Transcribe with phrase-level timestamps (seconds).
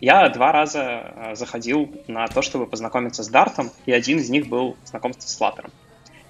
[0.00, 4.46] Я два раза э, заходил на то, чтобы познакомиться с Дартом, и один из них
[4.46, 5.70] был знакомство с Flutter.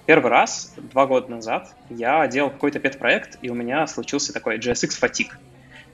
[0.07, 4.89] Первый раз, два года назад, я делал какой-то пет-проект, и у меня случился такой JSX
[4.97, 5.37] фатик.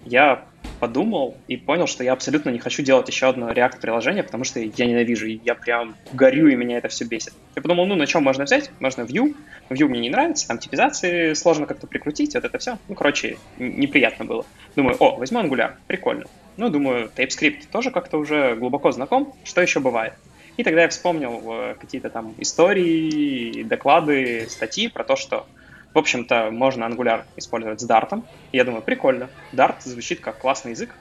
[0.06, 0.46] Я
[0.80, 4.86] подумал и понял, что я абсолютно не хочу делать еще одно React-приложение, потому что я
[4.86, 7.34] ненавижу, и я прям горю, и меня это все бесит.
[7.56, 8.72] Я подумал, ну, на чем можно взять?
[8.80, 9.36] Можно Vue.
[9.70, 12.78] Vue мне не нравится, там типизации сложно как-то прикрутить, вот это все.
[12.88, 14.46] Ну, короче, неприятно было.
[14.78, 16.26] Думаю, о, возьму Angular, прикольно.
[16.58, 20.14] Ну, думаю, TypeScript тоже как-то уже глубоко знаком, что еще бывает.
[20.58, 25.48] И тогда я вспомнил э, какие-то там истории, доклады, статьи про то, что,
[25.94, 28.24] в общем-то, можно Angular использовать с Dart.
[28.54, 29.30] И я думаю, прикольно.
[29.52, 30.96] Dart звучит как классный язык.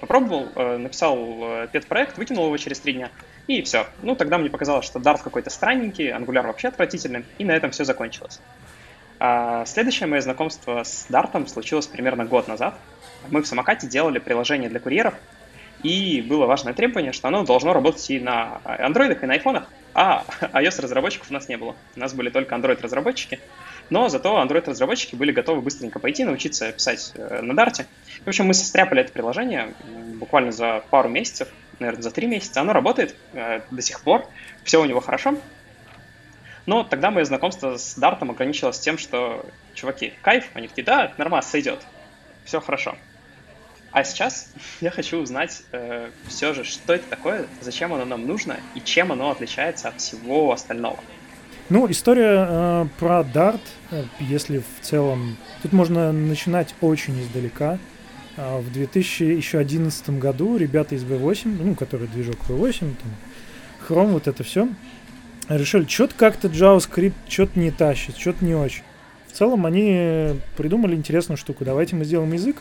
[0.00, 3.10] Попробовал, э, написал э, пет-проект, выкинул его через три дня,
[3.48, 3.86] и все.
[4.02, 7.84] Ну, тогда мне показалось, что Dart какой-то странненький, Angular вообще отвратительный, и на этом все
[7.84, 8.40] закончилось.
[9.18, 12.74] А следующее мое знакомство с Dart случилось примерно год назад.
[13.28, 15.14] Мы в самокате делали приложение для курьеров,
[15.82, 20.24] и было важное требование, что оно должно работать и на андроидах, и на айфонах, а
[20.40, 21.74] iOS-разработчиков у нас не было.
[21.96, 23.40] У нас были только Android-разработчики,
[23.88, 27.86] но зато Android-разработчики были готовы быстренько пойти, научиться писать э, на Dart.
[28.24, 29.72] В общем, мы состряпали это приложение
[30.16, 31.48] буквально за пару месяцев,
[31.78, 32.60] наверное, за три месяца.
[32.60, 34.26] Оно работает э, до сих пор,
[34.64, 35.36] все у него хорошо.
[36.66, 41.46] Но тогда мое знакомство с Дартом ограничилось тем, что, чуваки, кайф, они такие, да, нормально,
[41.46, 41.80] сойдет,
[42.44, 42.96] все хорошо.
[43.92, 48.58] А сейчас я хочу узнать э, все же, что это такое, зачем оно нам нужно
[48.74, 50.98] и чем оно отличается от всего остального.
[51.70, 53.60] Ну, история э, про Dart,
[53.92, 55.36] э, если в целом...
[55.62, 57.78] Тут можно начинать очень издалека.
[58.36, 63.10] Э, в 2011 году ребята из V8, ну, который движок V8, там,
[63.88, 64.68] Chrome, вот это все,
[65.48, 68.82] решили, что-то как-то JavaScript что-то не тащит, что-то не очень.
[69.28, 71.64] В целом они придумали интересную штуку.
[71.64, 72.56] Давайте мы сделаем язык,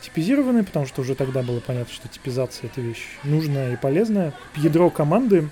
[0.00, 4.32] типизированный, потому что уже тогда было понятно, что типизация это вещь нужная и полезная.
[4.56, 5.48] Ядро команды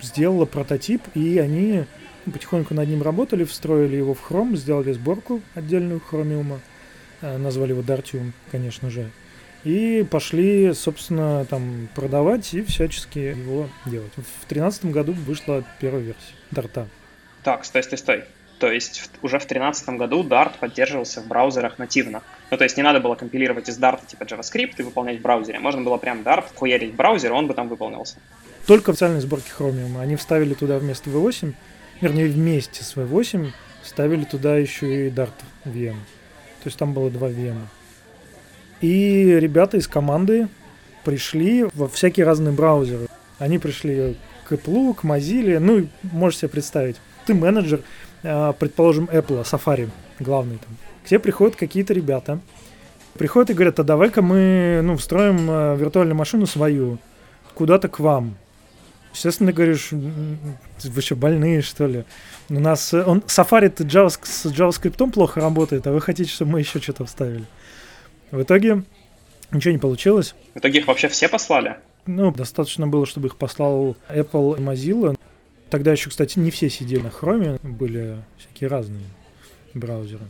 [0.00, 1.84] сделало прототип, и они
[2.32, 6.58] потихоньку над ним работали, встроили его в Chrome, сделали сборку отдельную Chromium,
[7.20, 9.10] э, назвали его Dartium, конечно же,
[9.64, 14.12] и пошли, собственно, там продавать и всячески его делать.
[14.12, 16.88] В 2013 году вышла первая версия Дарта.
[17.42, 18.24] Так, стой, стой, стой.
[18.58, 22.22] То есть уже в 2013 году Dart поддерживался в браузерах нативно.
[22.50, 25.58] Ну, то есть не надо было компилировать из Dart типа JavaScript и выполнять в браузере.
[25.58, 28.16] Можно было прям Dart хуярить в браузер, он бы там выполнился.
[28.66, 30.00] Только в официальной сборке Chromium.
[30.00, 31.52] Они вставили туда вместо V8,
[32.00, 33.50] вернее, вместе с V8
[33.82, 35.32] вставили туда еще и Dart
[35.64, 35.96] VM.
[36.62, 37.58] То есть там было два VM.
[38.80, 40.48] И ребята из команды
[41.04, 43.06] пришли во всякие разные браузеры.
[43.38, 44.16] Они пришли
[44.48, 46.96] к Apple, к Mozilla, ну, можете себе представить,
[47.26, 47.82] ты менеджер,
[48.22, 50.76] а, предположим, Apple, Safari, главный там.
[51.06, 52.40] К тебе приходят какие-то ребята,
[53.14, 56.98] приходят и говорят, а давай-ка мы, ну, встроим а, виртуальную машину свою
[57.54, 58.36] куда-то к вам.
[59.14, 62.02] Естественно, ты говоришь, вы что, больные, что ли?
[62.48, 66.58] У нас э, он Safari Java, с JavaScript плохо работает, а вы хотите, чтобы мы
[66.58, 67.44] еще что-то вставили.
[68.32, 68.82] В итоге
[69.52, 70.34] ничего не получилось.
[70.54, 71.76] В итоге их вообще все послали?
[72.06, 75.16] Ну, достаточно было, чтобы их послал Apple и Mozilla.
[75.70, 79.06] Тогда еще, кстати, не все сидели на Chrome, были всякие разные
[79.72, 80.24] браузеры.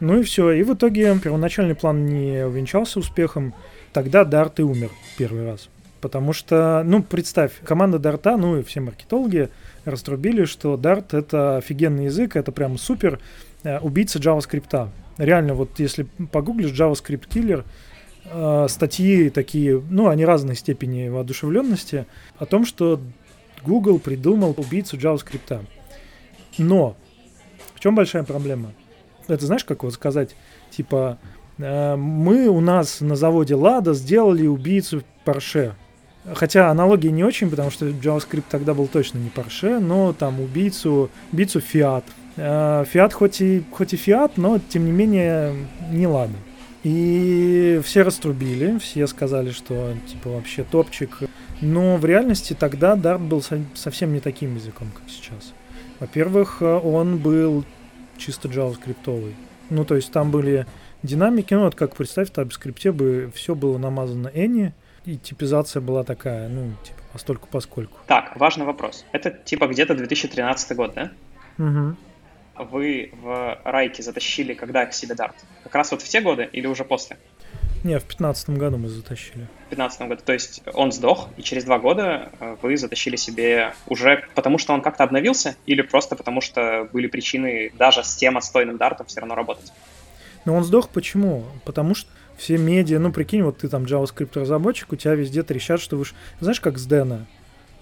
[0.00, 0.50] Ну и все.
[0.52, 3.54] И в итоге первоначальный план не увенчался успехом.
[3.92, 5.68] Тогда Dart и умер первый раз.
[6.00, 9.48] Потому что, ну, представь, команда Дарта, ну и все маркетологи
[9.84, 13.18] раструбили, что Dart это офигенный язык, это прям супер
[13.62, 14.90] э, убийца JavaScript.
[15.16, 17.64] Реально, вот если погуглишь JavaScript киллер,
[18.26, 22.06] э, статьи такие, ну, они разной степени воодушевленности,
[22.38, 23.00] о том, что
[23.64, 25.64] Google придумал убийцу JavaScript.
[26.58, 26.96] Но
[27.74, 28.72] в чем большая проблема?
[29.28, 30.34] Это знаешь, как вот сказать,
[30.70, 31.18] типа,
[31.58, 35.72] э, мы у нас на заводе Lada сделали убийцу Porsche.
[36.34, 41.10] Хотя аналогии не очень, потому что JavaScript тогда был точно не Porsche, но там убийцу,
[41.32, 42.04] убийцу Fiat.
[42.36, 45.54] Э, Fiat хоть и, хоть и Fiat, но тем не менее
[45.90, 46.36] не Lada.
[46.82, 51.18] И все раструбили, все сказали, что типа вообще топчик.
[51.60, 53.42] Но в реальности тогда Dart был
[53.74, 55.52] совсем не таким языком, как сейчас.
[55.98, 57.64] Во-первых, он был
[58.18, 59.34] чисто JavaScript.
[59.70, 60.66] Ну, то есть там были
[61.02, 64.72] динамики, ну, вот как представь, в TypeScript бы все было намазано Any,
[65.04, 67.98] и типизация была такая, ну, типа, постольку поскольку.
[68.06, 69.04] Так, важный вопрос.
[69.12, 71.10] Это типа где-то 2013 год, да?
[71.58, 71.96] Угу
[72.58, 75.34] вы в Райке затащили когда к себе Дарт?
[75.62, 77.18] Как раз вот в те годы или уже после?
[77.84, 79.46] Не, в пятнадцатом году мы затащили.
[79.66, 80.22] В пятнадцатом году.
[80.24, 84.72] То есть он сдох, и через два года э, вы затащили себе уже потому, что
[84.72, 89.20] он как-то обновился, или просто потому, что были причины даже с тем отстойным дартом все
[89.20, 89.72] равно работать?
[90.44, 91.44] Но он сдох почему?
[91.64, 95.80] Потому что все медиа, ну прикинь, вот ты там JavaScript разработчик, у тебя везде трещат,
[95.80, 96.04] что вы...
[96.40, 97.26] Знаешь, как с Дэна?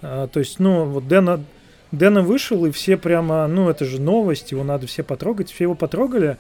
[0.02, 1.44] А, то есть, ну, вот Дэна,
[1.92, 5.74] Дэна вышел, и все прямо, ну, это же новость, его надо все потрогать, все его
[5.74, 6.36] потрогали.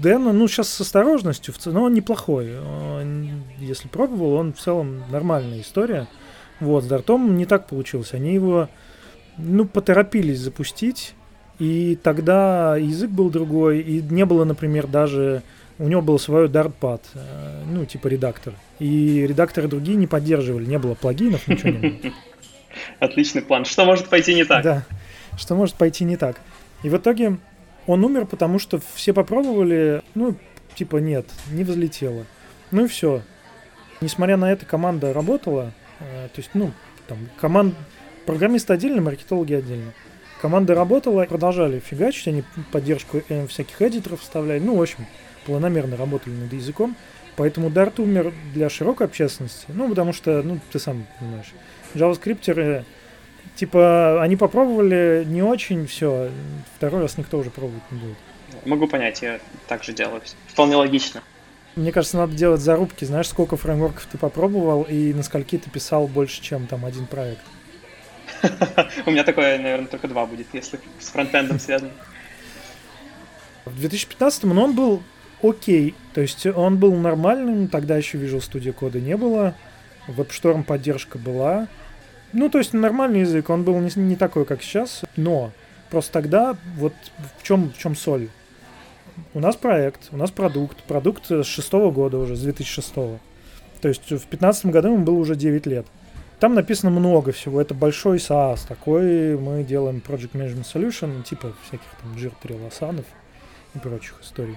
[0.00, 2.58] Дэна, ну, сейчас с осторожностью, но он неплохой.
[2.58, 6.08] Он, если пробовал, он в целом нормальная история.
[6.58, 8.14] Вот, с Дартом не так получилось.
[8.14, 8.68] Они его,
[9.36, 11.14] ну, поторопились запустить,
[11.58, 15.42] и тогда язык был другой, и не было, например, даже...
[15.78, 18.52] У него был свой Dartpad, э, ну, типа редактор.
[18.80, 22.12] И редакторы другие не поддерживали, не было плагинов, ничего не было.
[22.98, 23.64] Отличный план.
[23.64, 24.62] Что может пойти не так?
[24.62, 24.84] Да,
[25.38, 26.36] что может пойти не так.
[26.82, 27.38] И в итоге
[27.86, 30.34] он умер, потому что все попробовали, ну,
[30.74, 32.24] типа нет, не взлетело.
[32.70, 33.22] Ну и все.
[34.00, 35.72] Несмотря на это, команда работала.
[36.00, 36.72] Э, то есть, ну,
[37.06, 37.74] там, команд...
[38.26, 39.92] Программисты отдельно, маркетологи отдельно.
[40.40, 44.60] Команда работала, продолжали фигачить, они поддержку э, всяких эдиторов вставляли.
[44.60, 45.06] Ну, в общем,
[45.44, 46.96] планомерно работали над языком.
[47.36, 49.66] Поэтому Dart умер для широкой общественности.
[49.68, 51.52] Ну, потому что, ну, ты сам понимаешь,
[51.94, 52.84] JavaScript,
[53.60, 56.30] типа, они попробовали не очень, все,
[56.76, 58.16] второй раз никто уже пробовать не будет.
[58.64, 60.22] Могу понять, я так же делаю.
[60.48, 61.22] Вполне логично.
[61.76, 66.08] Мне кажется, надо делать зарубки, знаешь, сколько фреймворков ты попробовал и на скольки ты писал
[66.08, 67.42] больше, чем там один проект.
[69.06, 71.92] У меня такое, наверное, только два будет, если с фронтендом связано.
[73.66, 75.02] В 2015 ну, он был
[75.42, 79.54] окей, то есть он был нормальным, тогда еще Visual Studio кода не было,
[80.08, 81.68] WebStorm поддержка была,
[82.32, 85.52] ну, то есть нормальный язык, он был не, не такой, как сейчас, но
[85.90, 86.94] просто тогда вот
[87.38, 88.28] в чем, в чем соль?
[89.34, 92.94] У нас проект, у нас продукт, продукт с шестого года уже, с 2006.
[92.94, 93.18] То
[93.88, 95.86] есть в 15 году ему было уже 9 лет.
[96.38, 101.86] Там написано много всего, это большой SaaS, такой мы делаем Project Management Solution, типа всяких
[102.00, 103.04] там Jira, Asana
[103.74, 104.56] и прочих историй.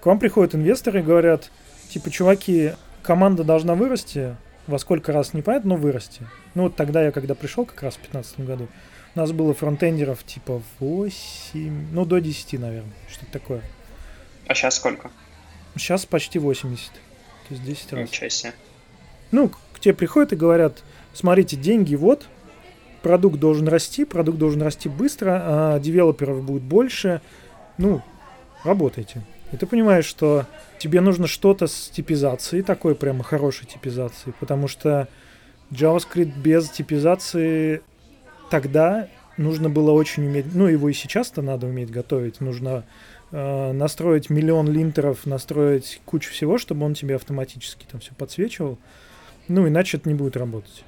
[0.00, 1.50] К вам приходят инвесторы и говорят,
[1.90, 2.72] типа, чуваки,
[3.02, 4.34] команда должна вырасти,
[4.66, 6.22] во сколько раз не понятно, но вырасти.
[6.54, 8.68] Ну вот тогда я, когда пришел как раз в 2015 году,
[9.14, 13.62] у нас было фронтендеров типа 8, ну до 10, наверное, что-то такое.
[14.46, 15.10] А сейчас сколько?
[15.76, 16.98] Сейчас почти 80, то
[17.50, 18.08] есть 10 раз.
[18.08, 18.52] Ничего себе.
[19.30, 20.82] Ну, к тебе приходят и говорят,
[21.12, 22.26] смотрите, деньги вот,
[23.02, 27.20] продукт должен расти, продукт должен расти быстро, а девелоперов будет больше,
[27.78, 28.02] ну,
[28.64, 29.22] работайте.
[29.52, 30.46] И ты понимаешь, что
[30.78, 35.08] тебе нужно что-то с типизацией, такой прямо хорошей типизацией, потому что
[35.72, 37.82] JavaScript без типизации
[38.50, 42.84] тогда нужно было очень уметь, ну его и сейчас-то надо уметь готовить, нужно
[43.32, 48.78] э, настроить миллион линтеров, настроить кучу всего, чтобы он тебе автоматически там все подсвечивал,
[49.48, 50.84] ну иначе это не будет работать.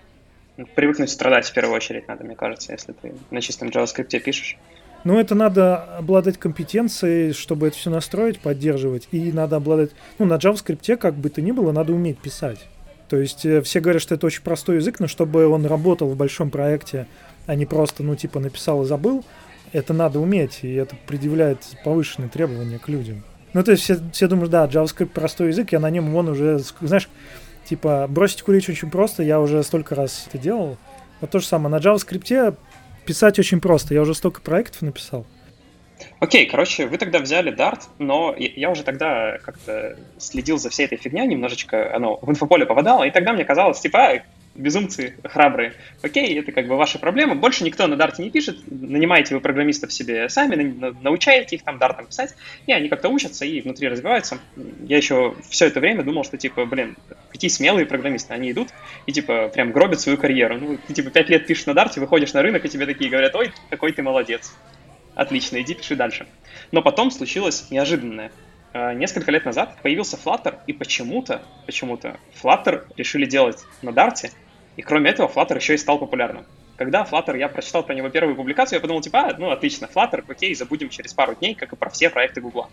[0.75, 4.59] Привыкнуть страдать в первую очередь надо, мне кажется, если ты на чистом JavaScript пишешь.
[5.05, 9.09] Ну, это надо обладать компетенцией, чтобы это все настроить, поддерживать.
[9.11, 9.91] И надо обладать...
[10.19, 12.67] Ну, на JavaScript, как бы то ни было, надо уметь писать.
[13.09, 16.17] То есть э, все говорят, что это очень простой язык, но чтобы он работал в
[16.17, 17.07] большом проекте,
[17.47, 19.25] а не просто, ну, типа, написал и забыл,
[19.73, 23.23] это надо уметь, и это предъявляет повышенные требования к людям.
[23.53, 26.61] Ну, то есть все, все думают, да, JavaScript простой язык, я на нем вон уже,
[26.81, 27.09] знаешь,
[27.65, 30.79] типа, бросить курить очень просто, я уже столько раз это делал.
[31.21, 32.57] Вот то же самое, на JavaScript
[33.05, 35.27] писать очень просто, я уже столько проектов написал.
[36.19, 40.99] Окей, короче, вы тогда взяли Dart, но я уже тогда как-то следил за всей этой
[40.99, 44.23] фигней, немножечко оно в инфополе попадало, и тогда мне казалось, типа,
[44.55, 45.75] безумцы храбрые.
[46.03, 47.35] Окей, это как бы ваша проблема.
[47.35, 48.59] Больше никто на Дарте не пишет.
[48.67, 50.55] Нанимаете вы программистов себе сами,
[51.03, 52.35] научаете их там Дартом писать,
[52.67, 54.39] и они как-то учатся и внутри развиваются.
[54.87, 56.97] Я еще все это время думал, что типа, блин,
[57.31, 58.69] какие смелые программисты, они идут
[59.07, 60.59] и типа прям гробят свою карьеру.
[60.59, 63.35] Ну, ты типа пять лет пишешь на Дарте, выходишь на рынок, и тебе такие говорят,
[63.35, 64.55] ой, какой ты молодец.
[65.15, 66.27] Отлично, иди пиши дальше.
[66.71, 68.33] Но потом случилось неожиданное.
[68.73, 74.31] А, несколько лет назад появился Flutter, и почему-то, почему-то Flutter решили делать на Dart,
[74.77, 76.45] и кроме этого Flutter еще и стал популярным.
[76.77, 80.25] Когда Flutter, я прочитал про него первую публикацию, я подумал, типа, а, ну отлично, Flutter,
[80.29, 82.69] окей, забудем через пару дней, как и про все проекты Google.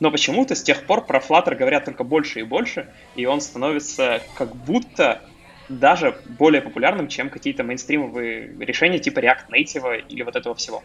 [0.00, 4.20] Но почему-то с тех пор про Flutter говорят только больше и больше, и он становится
[4.34, 5.22] как будто
[5.68, 10.82] даже более популярным, чем какие-то мейнстримовые решения типа React Native или вот этого всего.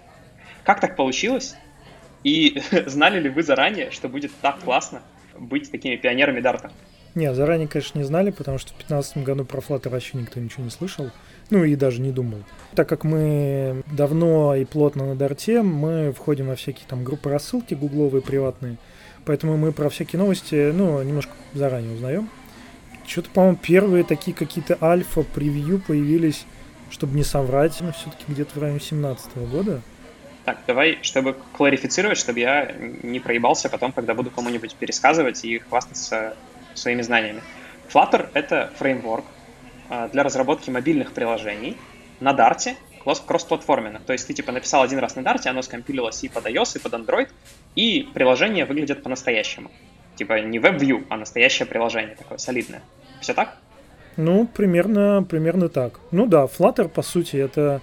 [0.63, 1.55] Как так получилось?
[2.23, 5.01] И знали ли вы заранее, что будет так классно
[5.37, 6.71] быть такими пионерами Дарта?
[7.13, 10.63] Не, заранее, конечно, не знали, потому что в 2015 году про Flutter вообще никто ничего
[10.63, 11.11] не слышал.
[11.49, 12.43] Ну и даже не думал.
[12.75, 17.73] Так как мы давно и плотно на Дарте, мы входим во всякие там группы рассылки
[17.73, 18.77] гугловые, приватные.
[19.25, 22.29] Поэтому мы про всякие новости, ну, немножко заранее узнаем.
[23.05, 26.45] Что-то, по-моему, первые такие какие-то альфа-превью появились,
[26.89, 29.81] чтобы не соврать, ну, все-таки где-то в районе 17 года.
[30.45, 36.35] Так, давай, чтобы кларифицировать, чтобы я не проебался потом, когда буду кому-нибудь пересказывать и хвастаться
[36.73, 37.41] своими знаниями.
[37.91, 39.25] Flutter— это фреймворк
[39.89, 41.77] а, для разработки мобильных приложений
[42.19, 43.99] на Dart, кросс-платформенно.
[44.05, 46.79] То есть ты типа написал один раз на Dart, оно скомпилилось и под iOS, и
[46.79, 47.27] под Android,
[47.75, 49.71] и приложение выглядит по-настоящему.
[50.15, 52.81] Типа не WebView, а настоящее приложение такое солидное.
[53.21, 53.57] Все так?
[54.17, 55.99] Ну, примерно, примерно так.
[56.11, 57.81] Ну да, Flutter, по сути, это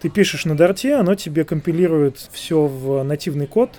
[0.00, 3.70] ты пишешь на Dart, оно тебе компилирует все в нативный код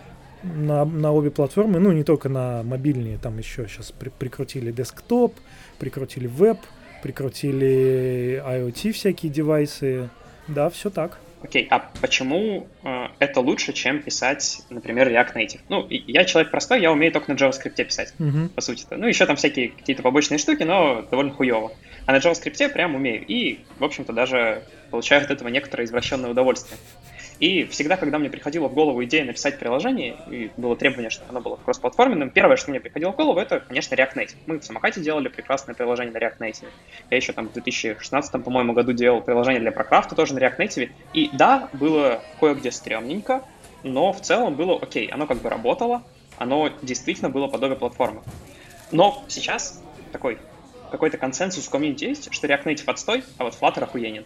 [0.43, 5.35] на, на обе платформы, ну, не только на мобильные, там еще сейчас при, прикрутили десктоп,
[5.79, 6.57] прикрутили веб,
[7.03, 10.09] прикрутили IoT всякие девайсы.
[10.47, 11.19] Да, все так.
[11.41, 15.59] Окей, okay, а почему э, это лучше, чем писать, например, React Native?
[15.69, 18.49] Ну, я человек простой, я умею только на JavaScript писать, uh-huh.
[18.49, 18.97] по сути-то.
[18.97, 21.71] Ну, еще там всякие какие-то побочные штуки, но довольно хуево.
[22.05, 23.23] А на JavaScript прям умею.
[23.25, 26.77] И, в общем-то, даже получаю от этого некоторое извращенное удовольствие.
[27.39, 31.39] И всегда, когда мне приходила в голову идея написать приложение, и было требование, чтобы оно
[31.39, 34.35] было кроссплатформенным, первое, что мне приходило в голову, это, конечно, React Native.
[34.45, 36.67] Мы в самокате делали прекрасное приложение на React Native.
[37.09, 40.89] Я еще там в 2016, по-моему, году делал приложение для Прокрафта тоже на React Native.
[41.13, 43.45] И да, было кое-где стрёмненько,
[43.83, 46.03] но в целом было окей, оно как бы работало,
[46.37, 48.21] оно действительно было подобие платформы.
[48.91, 49.81] Но сейчас
[50.11, 50.39] такой
[50.91, 54.25] какой-то консенсус в комьюнити есть, что React Native отстой, а вот Flutter охуенен.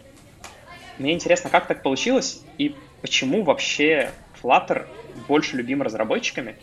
[0.98, 2.74] Мне интересно, как так получилось и
[3.04, 4.86] почему вообще Flutter
[5.28, 6.56] больше любим разработчиками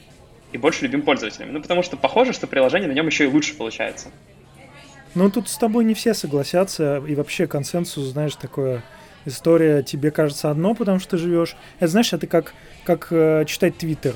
[0.52, 1.52] и больше любим пользователями.
[1.52, 4.08] Ну, потому что похоже, что приложение на нем еще и лучше получается.
[5.14, 8.82] Ну, тут с тобой не все согласятся, и вообще консенсус, знаешь, такое
[9.26, 11.56] история, тебе кажется одно, потому что ты живешь.
[11.78, 12.56] Это, знаешь, это как,
[12.86, 14.16] как э, читать Твиттер.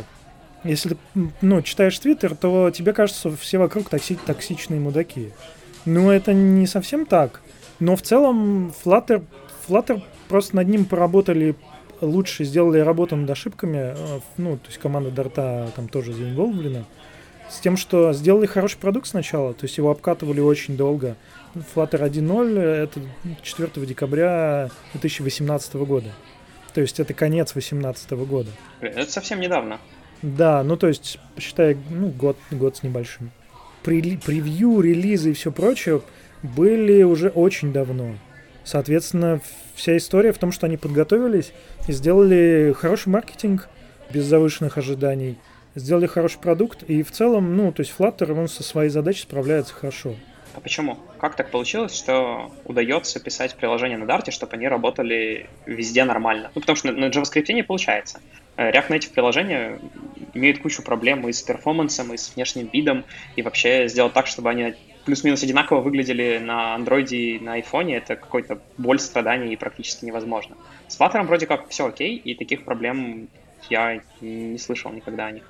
[0.63, 0.97] Если ты,
[1.41, 5.31] ну, читаешь Твиттер, то тебе кажется, что все вокруг токси- токсичные мудаки.
[5.85, 7.41] Ну, это не совсем так.
[7.79, 9.23] Но в целом Flutter,
[9.67, 11.55] Flutter просто над ним поработали
[12.05, 13.93] лучше, сделали работу над ошибками.
[13.95, 16.85] Э, ну, то есть команда Дарта там тоже заинволвлена.
[17.49, 21.15] С тем, что сделали хороший продукт сначала, то есть его обкатывали очень долго.
[21.53, 22.99] Flutter 1.0 это
[23.43, 26.11] 4 декабря 2018 года.
[26.73, 28.49] То есть это конец 2018 года.
[28.81, 29.79] Это совсем недавно.
[30.21, 33.31] Да, ну то есть, считай, ну, год, год с небольшим
[33.85, 36.01] превью, релизы и все прочее
[36.41, 38.15] были уже очень давно.
[38.65, 39.39] Соответственно,
[39.75, 41.53] вся история в том, что они подготовились
[41.87, 43.69] и сделали хороший маркетинг
[44.09, 45.37] без завышенных ожиданий,
[45.75, 49.73] сделали хороший продукт, и в целом, ну, то есть Flutter, он со своей задачей справляется
[49.73, 50.15] хорошо.
[50.55, 50.97] А почему?
[51.19, 56.49] Как так получилось, что удается писать приложения на Dart, чтобы они работали везде нормально?
[56.55, 58.21] Ну, потому что на JavaScript не получается.
[58.55, 59.79] Э, React Native приложения
[60.33, 63.03] имеют кучу проблем и с перформансом, и с внешним видом,
[63.35, 68.15] и вообще сделать так, чтобы они плюс-минус одинаково выглядели на Android и на iPhone, это
[68.15, 70.55] какой-то боль, страдание и практически невозможно.
[70.87, 73.27] С Flutter вроде как все окей, и таких проблем
[73.69, 75.43] я не слышал никогда о них.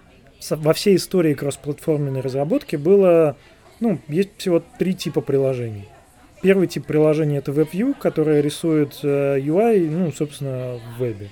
[0.50, 3.36] Во всей истории кроссплатформенной разработки было
[3.80, 5.88] ну, есть всего три типа приложений.
[6.42, 11.30] Первый тип приложения это WebView, которое рисует э, UI, ну, собственно, в вебе.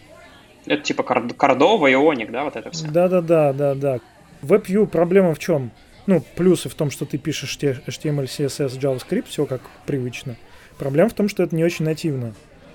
[0.65, 2.88] Это типа Cardova, Ionic, да, вот это все?
[2.88, 4.00] Да-да-да, да-да.
[4.42, 5.72] WebView проблема в чем?
[6.05, 10.36] Ну, плюсы в том, что ты пишешь HTML, CSS, JavaScript, все как привычно.
[10.77, 12.33] Проблема в том, что это не очень нативно.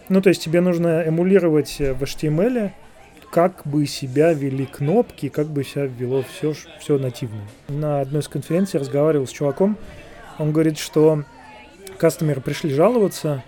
[0.09, 2.73] Ну, то есть тебе нужно эмулировать в HTML
[3.31, 7.43] как бы себя вели кнопки, как бы себя вело все, все нативно.
[7.69, 9.77] На одной из конференций разговаривал с чуваком,
[10.39, 11.25] он говорит, что
[11.99, 13.45] кастомеры пришли жаловаться,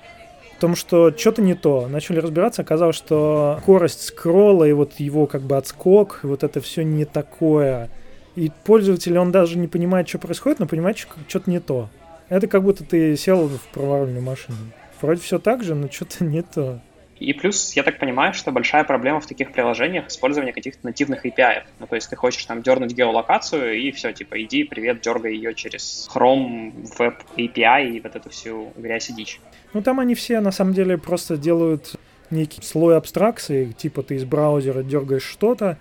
[0.56, 1.88] в том, что что-то не то.
[1.88, 6.84] Начали разбираться, оказалось, что скорость скролла и вот его как бы отскок, вот это все
[6.84, 7.88] не такое.
[8.36, 11.88] И пользователь, он даже не понимает, что происходит, но понимает, что что-то не то.
[12.28, 14.58] Это как будто ты сел в проворную машину.
[15.00, 16.80] Вроде все так же, но что-то не то.
[17.18, 21.64] И плюс, я так понимаю, что большая проблема в таких приложениях использование каких-то нативных API.
[21.78, 25.54] Ну, то есть ты хочешь там дернуть геолокацию, и все, типа, иди, привет, дергай ее
[25.54, 29.38] через Chrome, Web API и вот эту всю грязь и дичь.
[29.74, 31.96] Ну, там они все, на самом деле, просто делают
[32.30, 35.76] некий слой абстракции, типа ты из браузера дергаешь что-то,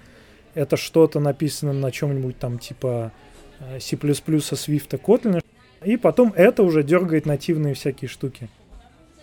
[0.60, 3.14] это что-то написано на чем-нибудь там типа
[3.62, 5.42] э, C++, Swift, Kotlin,
[5.86, 8.50] и потом это уже дергает нативные всякие штуки.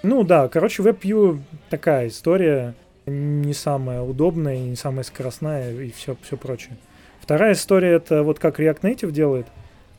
[0.02, 2.74] Ну да, короче, WebView такая история,
[3.04, 6.76] не самая удобная, не самая скоростная и все, все прочее.
[7.20, 9.46] Вторая история это вот как React Native делает.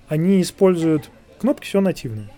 [0.08, 2.30] Они используют кнопки все нативные.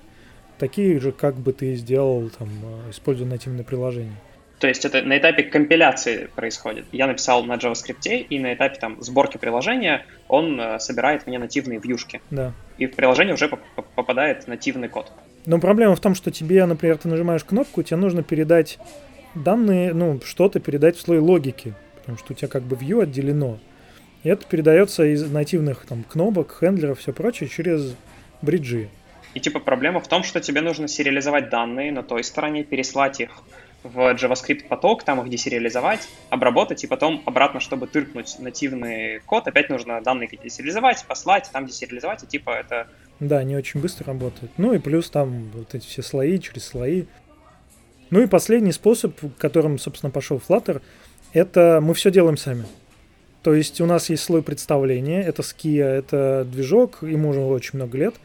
[0.58, 4.18] Такие же, как бы ты сделал, там, э, используя нативное приложение.
[4.60, 6.86] То есть это на этапе компиляции происходит.
[6.92, 11.80] Я написал на JavaScript, и на этапе там сборки приложения он э, собирает мне нативные
[11.80, 12.22] вьюшки.
[12.30, 12.52] Да.
[12.78, 15.12] И в приложение уже попадает нативный код.
[15.46, 18.80] Но проблема в том, что тебе, например, ты нажимаешь кнопку, тебе нужно передать
[19.34, 23.60] данные, ну, что-то передать в слой логики, потому что у тебя как бы view отделено.
[24.24, 27.96] И это передается из нативных там кнопок, хендлеров, все прочее через
[28.42, 28.90] бриджи.
[29.34, 33.30] И типа проблема в том, что тебе нужно сериализовать данные на той стороне, переслать их
[33.84, 39.70] в JavaScript поток, там их десериализовать, обработать, и потом обратно, чтобы тыркнуть нативный код, опять
[39.70, 42.88] нужно данные какие-то сериализовать, послать, там десериализовать, и типа это...
[43.20, 44.52] Да, не очень быстро работает.
[44.58, 47.06] Ну и плюс там вот эти все слои через слои.
[48.10, 50.82] Ну и последний способ, которым, собственно, пошел Flutter,
[51.34, 52.66] это мы все делаем сами.
[53.44, 57.98] То есть у нас есть слой представления, это Skia, это движок, ему уже очень много
[57.98, 58.16] лет,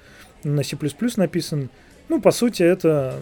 [0.42, 0.76] на C++
[1.16, 1.70] написан.
[2.08, 3.18] Ну, по сути, это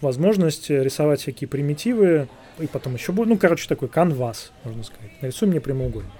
[0.00, 5.10] возможность рисовать всякие примитивы, и потом еще будет, ну, короче, такой канвас, можно сказать.
[5.20, 6.10] Нарисуй мне прямоугольник.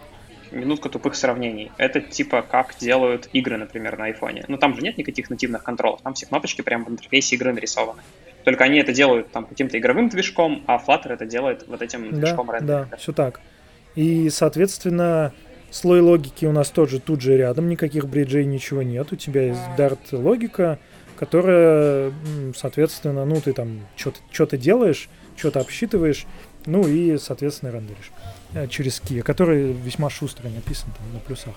[0.50, 1.70] Минутка тупых сравнений.
[1.76, 4.44] Это типа как делают игры, например, на айфоне.
[4.48, 8.00] Ну, там же нет никаких нативных контролов, там все кнопочки прямо в интерфейсе игры нарисованы.
[8.44, 12.16] Только они это делают там каким-то игровым движком, а Flutter это делает вот этим да,
[12.16, 12.88] движком рендеринга.
[12.90, 13.40] Да, все так.
[13.94, 15.34] И, соответственно,
[15.70, 19.12] слой логики у нас тот же тут же рядом, никаких бриджей, ничего нет.
[19.12, 20.78] У тебя есть Dart логика,
[21.18, 22.12] которая,
[22.56, 26.26] соответственно, ну, ты там что-то делаешь, что-то обсчитываешь,
[26.66, 28.12] ну и, соответственно, рендеришь
[28.54, 31.54] э, через Kia, который весьма шустро написан там на плюсах.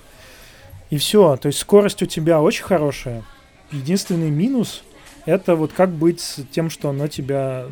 [0.90, 3.24] И все, то есть скорость у тебя очень хорошая.
[3.72, 4.84] Единственный минус
[5.26, 7.66] это вот как быть с тем, что оно тебя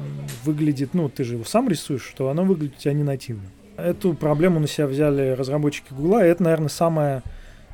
[0.43, 3.45] выглядит, ну, ты же его сам рисуешь, что оно выглядит у тебя не нативно.
[3.77, 7.23] Эту проблему на себя взяли разработчики Гугла, и это, наверное, самая,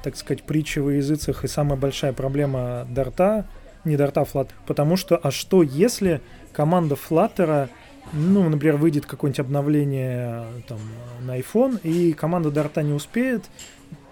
[0.03, 3.47] так сказать, притча во языцах и самая большая проблема Дарта,
[3.85, 6.21] не Дарта Flutter, потому что, а что если
[6.53, 7.69] команда Flutter,
[8.13, 10.79] ну, например, выйдет какое-нибудь обновление там,
[11.21, 13.43] на iPhone, и команда Дарта не успеет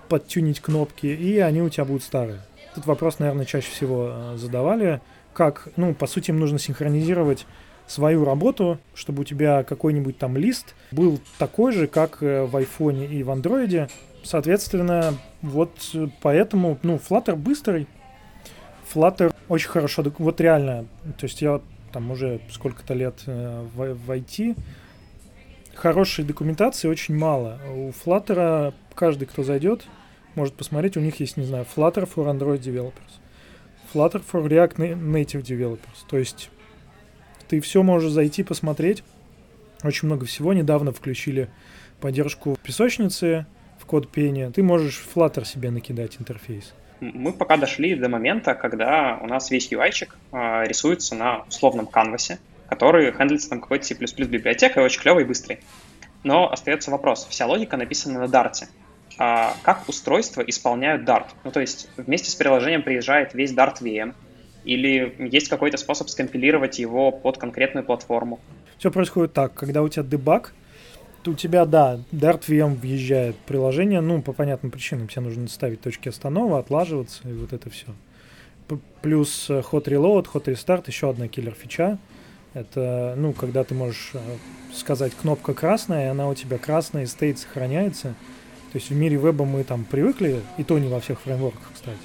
[0.10, 2.42] подтюнить кнопки, и они у тебя будут старые.
[2.72, 5.02] Этот вопрос, наверное, чаще всего э, задавали,
[5.34, 7.46] как, ну, по сути, им нужно синхронизировать
[7.88, 13.06] свою работу, чтобы у тебя какой-нибудь там лист был такой же, как э, в айфоне
[13.06, 13.90] и в андроиде.
[14.24, 17.88] Соответственно, вот э, поэтому, ну, Flutter быстрый,
[18.94, 20.86] Flutter очень хорошо, вот реально,
[21.18, 24.58] то есть я там уже сколько-то лет э, в, в IT,
[25.76, 27.60] хорошей документации очень мало.
[27.74, 29.86] У Flutter каждый, кто зайдет,
[30.36, 33.20] может посмотреть, у них есть, не знаю, Flutter for Android Developers,
[33.94, 36.06] Flutter for React Native Developers.
[36.10, 36.50] То есть
[37.48, 39.04] ты все можешь зайти посмотреть.
[39.84, 40.54] Очень много всего.
[40.54, 41.50] Недавно включили
[42.00, 43.46] поддержку песочницы
[43.78, 44.50] в код пения.
[44.50, 46.74] Ты можешь Flutter себе накидать интерфейс.
[47.12, 52.40] Мы пока дошли до момента, когда у нас весь UI-чик э, рисуется на условном канвасе,
[52.70, 55.60] который хендлится там какой-то C++ библиотекой, очень клевый и быстрый.
[56.24, 57.28] Но остается вопрос.
[57.30, 58.54] Вся логика написана на Dart.
[59.18, 61.28] А как устройства исполняют Dart?
[61.44, 64.14] Ну, то есть вместе с приложением приезжает весь Dart VM,
[64.64, 68.40] или есть какой-то способ скомпилировать его под конкретную платформу?
[68.78, 69.54] Все происходит так.
[69.54, 70.54] Когда у тебя дебаг,
[71.28, 75.08] у тебя, да, Dart VM въезжает приложение, ну, по понятным причинам.
[75.08, 77.88] Тебе нужно ставить точки останова, отлаживаться, и вот это все.
[79.02, 81.98] Плюс э, hot reload, hot restart, еще одна киллер-фича.
[82.54, 84.20] Это, ну, когда ты можешь э,
[84.74, 88.16] сказать кнопка красная, и она у тебя красная, и стейт сохраняется.
[88.72, 92.00] То есть в мире веба мы там привыкли, и то не во всех фреймворках, кстати.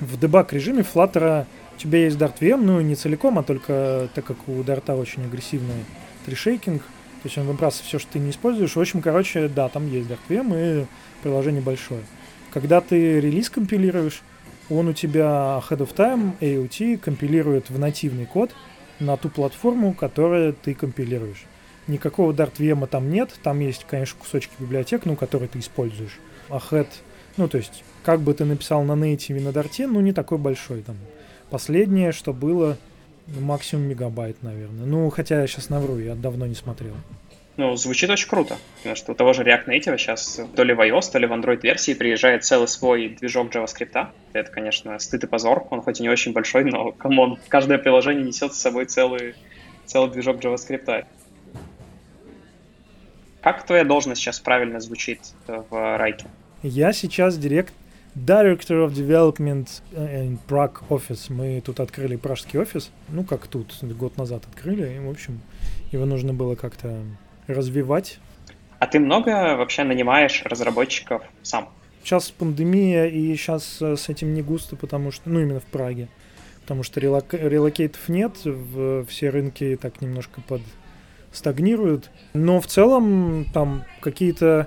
[0.00, 4.24] В дебаг режиме Flutter у тебя есть Dart VM, ну не целиком, а только так
[4.24, 5.84] как у Dart очень агрессивный
[6.26, 6.82] трешейкинг,
[7.22, 8.74] то есть он выбрасывает все, что ты не используешь.
[8.74, 10.86] В общем, короче, да, там есть Dart VM и
[11.22, 12.02] приложение большое.
[12.52, 14.22] Когда ты релиз компилируешь,
[14.68, 18.50] он у тебя ahead of time, AOT, компилирует в нативный код
[18.98, 21.44] на ту платформу, которую ты компилируешь.
[21.86, 26.18] Никакого Dart VM там нет, там есть, конечно, кусочки библиотек, ну, которые ты используешь.
[26.48, 26.88] Ahead,
[27.36, 30.82] ну, то есть, как бы ты написал на native на Dart, ну, не такой большой,
[30.82, 30.96] там,
[31.50, 32.78] Последнее, что было,
[33.26, 34.86] максимум мегабайт, наверное.
[34.86, 36.94] Ну, хотя я сейчас навру, я давно не смотрел.
[37.58, 40.80] Ну, звучит очень круто, потому что у того же React Native сейчас то ли в
[40.80, 44.06] iOS, то ли в Android-версии приезжает целый свой движок JavaScript.
[44.32, 45.66] Это, конечно, стыд и позор.
[45.70, 49.34] Он хоть и не очень большой, но, come on, каждое приложение несет с собой целый,
[49.84, 51.04] целый движок JavaScript.
[53.42, 56.26] Как твоя должность сейчас правильно звучит в Wrike?
[56.62, 57.74] Я сейчас direct,
[58.14, 61.32] Director of Development in Prague Office.
[61.32, 65.40] Мы тут открыли пражский офис, ну как тут, год назад открыли, и, в общем,
[65.92, 67.02] его нужно было как-то
[67.46, 68.18] развивать.
[68.78, 71.70] А ты много вообще нанимаешь разработчиков сам?
[72.02, 76.08] Сейчас пандемия, и сейчас э, с этим не густо, потому что, ну именно в Праге,
[76.62, 77.32] потому что релок...
[77.32, 79.06] релокейтов нет, в...
[79.06, 80.62] все рынки так немножко под
[81.30, 82.10] стагнируют.
[82.34, 84.66] Но в целом там какие-то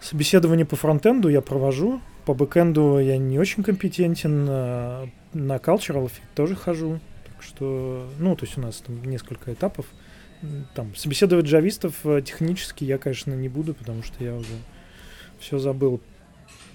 [0.00, 6.22] собеседования по фронтенду я провожу, по бэкэнду я не очень компетентен, а на cultural fit
[6.34, 7.00] тоже хожу.
[7.26, 9.86] Так что, ну, то есть у нас там несколько этапов.
[10.74, 14.54] Там, собеседовать джавистов э, технически я, конечно, не буду, потому что я уже
[15.38, 16.00] все забыл.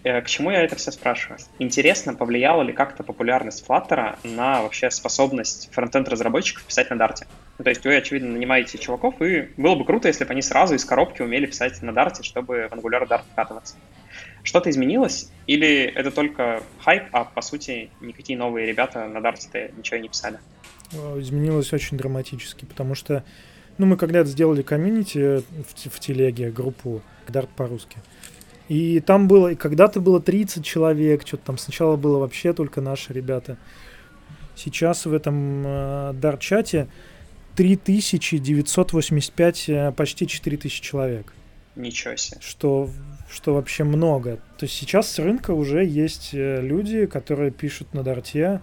[0.03, 1.39] Э, к чему я это все спрашиваю?
[1.58, 7.25] Интересно, повлияла ли как-то популярность Flutter на вообще способность фронтенд-разработчиков писать на Dart?
[7.58, 10.75] Ну, то есть вы, очевидно, нанимаете чуваков, и было бы круто, если бы они сразу
[10.75, 13.77] из коробки умели писать на Dart, чтобы в Angular Dart вкатываться.
[14.45, 15.29] Что-то изменилось?
[15.47, 19.39] Или это только хайп, а по сути никакие новые ребята на Dart
[19.75, 20.38] ничего не писали?
[21.17, 23.23] Изменилось очень драматически, потому что
[23.79, 27.97] ну, мы когда-то сделали комьюнити в, в телеге, группу Dart по-русски.
[28.69, 33.13] И там было, и когда-то было 30 человек, что-то там сначала было вообще только наши
[33.13, 33.58] ребята.
[34.55, 36.88] Сейчас в этом э, Dart-чате
[37.55, 41.34] 3985, э, почти 4000 человек.
[41.75, 42.39] Ничего себе.
[42.41, 42.89] Что,
[43.29, 44.38] что вообще много.
[44.57, 48.61] То есть сейчас с рынка уже есть э, люди, которые пишут на Дарте,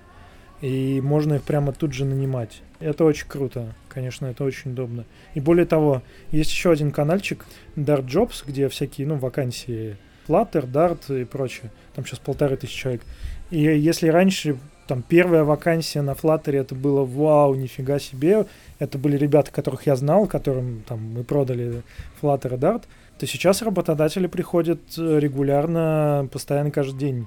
[0.61, 2.63] и можно их прямо тут же нанимать.
[2.79, 5.05] Это очень круто, конечно, это очень удобно.
[5.35, 7.45] И более того, есть еще один каналчик
[7.77, 9.97] Dart Jobs, где всякие, ну, вакансии
[10.27, 11.71] Flutter, Dart и прочее.
[11.95, 13.03] Там сейчас полторы тысячи человек.
[13.51, 18.47] И если раньше там первая вакансия на Flutter это было вау, нифига себе,
[18.79, 21.83] это были ребята, которых я знал, которым там мы продали
[22.21, 22.85] Flutter и Dart,
[23.19, 27.27] то сейчас работодатели приходят э, регулярно, постоянно каждый день.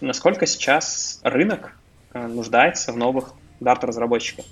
[0.00, 1.76] Насколько сейчас рынок
[2.12, 4.44] э, нуждается в новых Dart-разработчиках?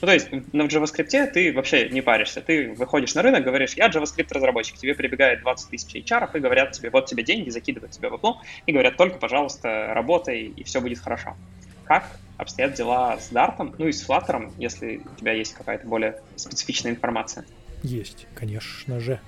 [0.00, 2.40] Ну, то есть на JavaScript ты вообще не паришься.
[2.40, 4.76] Ты выходишь на рынок, говоришь, я JavaScript-разработчик.
[4.76, 8.40] Тебе прибегает 20 тысяч HR и говорят тебе, вот тебе деньги, закидывают тебе в окно
[8.66, 11.36] и говорят, только, пожалуйста, работай, и все будет хорошо.
[11.84, 12.04] Как
[12.36, 16.92] обстоят дела с Dart, ну и с Flutter, если у тебя есть какая-то более специфичная
[16.92, 17.44] информация?
[17.82, 19.20] Есть, конечно же.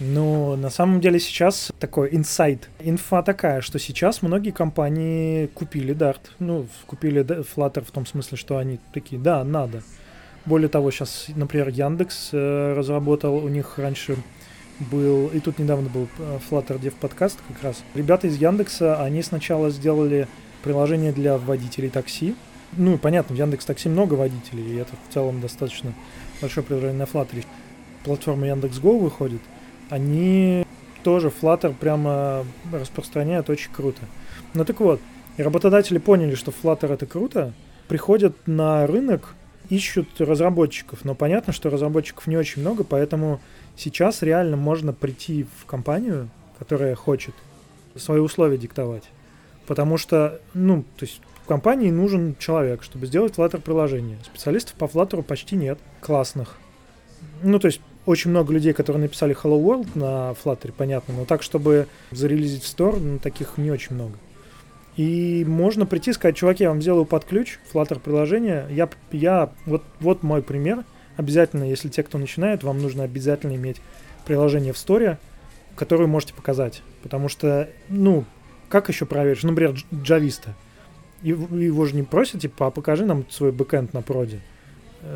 [0.00, 2.68] Но на самом деле сейчас такой инсайт.
[2.78, 6.20] Инфа такая, что сейчас многие компании купили Dart.
[6.38, 9.82] Ну, купили Flutter в том смысле, что они такие, да, надо.
[10.46, 14.16] Более того, сейчас, например, Яндекс э, разработал, у них раньше
[14.78, 17.82] был, и тут недавно был э, Flutter Dev подкаст как раз.
[17.94, 20.28] Ребята из Яндекса, они сначала сделали
[20.62, 22.36] приложение для водителей такси.
[22.76, 25.92] Ну, понятно, в Яндекс Такси много водителей, и это в целом достаточно
[26.40, 27.44] большое приложение на Flutter.
[28.04, 29.40] Платформа Яндекс.Го выходит–
[29.90, 30.66] они
[31.02, 34.00] тоже Flutter прямо распространяют очень круто.
[34.54, 35.00] Ну так вот,
[35.36, 37.52] работодатели поняли, что Flutter это круто,
[37.88, 39.34] приходят на рынок,
[39.68, 43.40] ищут разработчиков, но понятно, что разработчиков не очень много, поэтому
[43.76, 47.34] сейчас реально можно прийти в компанию, которая хочет
[47.96, 49.04] свои условия диктовать.
[49.66, 54.18] Потому что, ну, то есть в компании нужен человек, чтобы сделать Flutter приложение.
[54.24, 56.56] Специалистов по Flutter почти нет, классных.
[57.42, 61.42] Ну, то есть очень много людей, которые написали Hello World на Flutter, понятно, но так,
[61.42, 64.14] чтобы зарелизить в Store, ну, таких не очень много.
[64.96, 68.66] И можно прийти и сказать, чуваки, я вам сделаю под ключ Flutter приложение.
[68.70, 70.84] Я, я вот, вот мой пример.
[71.18, 73.76] Обязательно, если те, кто начинает, вам нужно обязательно иметь
[74.24, 75.18] приложение в Store,
[75.76, 76.82] которое можете показать.
[77.02, 78.24] Потому что, ну,
[78.70, 79.42] как еще проверишь?
[79.42, 80.54] Например, джависта.
[81.22, 84.40] Его же не просят, типа, а покажи нам свой бэкэнд на проде.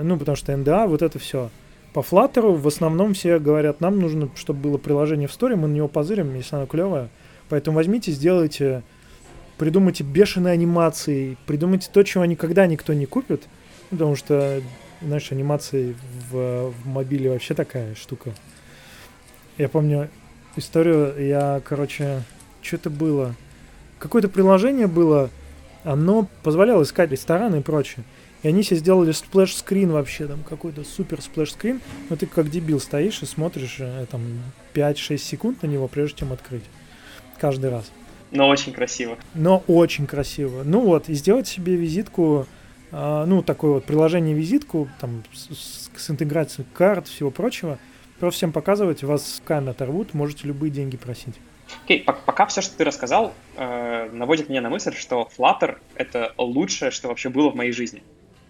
[0.02, 1.48] Ну, потому что NDA, вот это все.
[1.92, 5.74] По Flutter в основном все говорят, нам нужно, чтобы было приложение в сторе, мы на
[5.74, 7.08] него позырим, если оно клевое.
[7.50, 8.82] Поэтому возьмите, сделайте,
[9.58, 13.42] придумайте бешеные анимации, придумайте то, чего никогда никто не купит,
[13.90, 14.62] потому что,
[15.02, 15.94] знаешь, анимации
[16.30, 18.32] в, в мобиле вообще такая штука.
[19.58, 20.08] Я помню
[20.56, 22.22] историю, я, короче,
[22.62, 23.34] что это было?
[23.98, 25.28] Какое-то приложение было,
[25.84, 28.04] оно позволяло искать рестораны и прочее.
[28.42, 31.80] И они себе сделали splash screen вообще, там какой-то супер splash screen.
[32.10, 34.22] Но ты как дебил стоишь и смотришь э, там
[34.74, 36.64] 5-6 секунд на него, прежде чем открыть.
[37.38, 37.90] Каждый раз.
[38.32, 39.16] Но очень красиво.
[39.34, 40.62] Но очень красиво.
[40.64, 42.46] Ну вот, и сделать себе визитку,
[42.90, 47.78] э, ну, такое вот приложение-визитку, там, с, с интеграцией карт, всего прочего,
[48.18, 51.34] просто всем показывать, вас камень оторвут, можете любые деньги просить.
[51.84, 56.34] Окей, okay, пока все, что ты рассказал, э, наводит меня на мысль, что Flutter— это
[56.36, 58.02] лучшее, что вообще было в моей жизни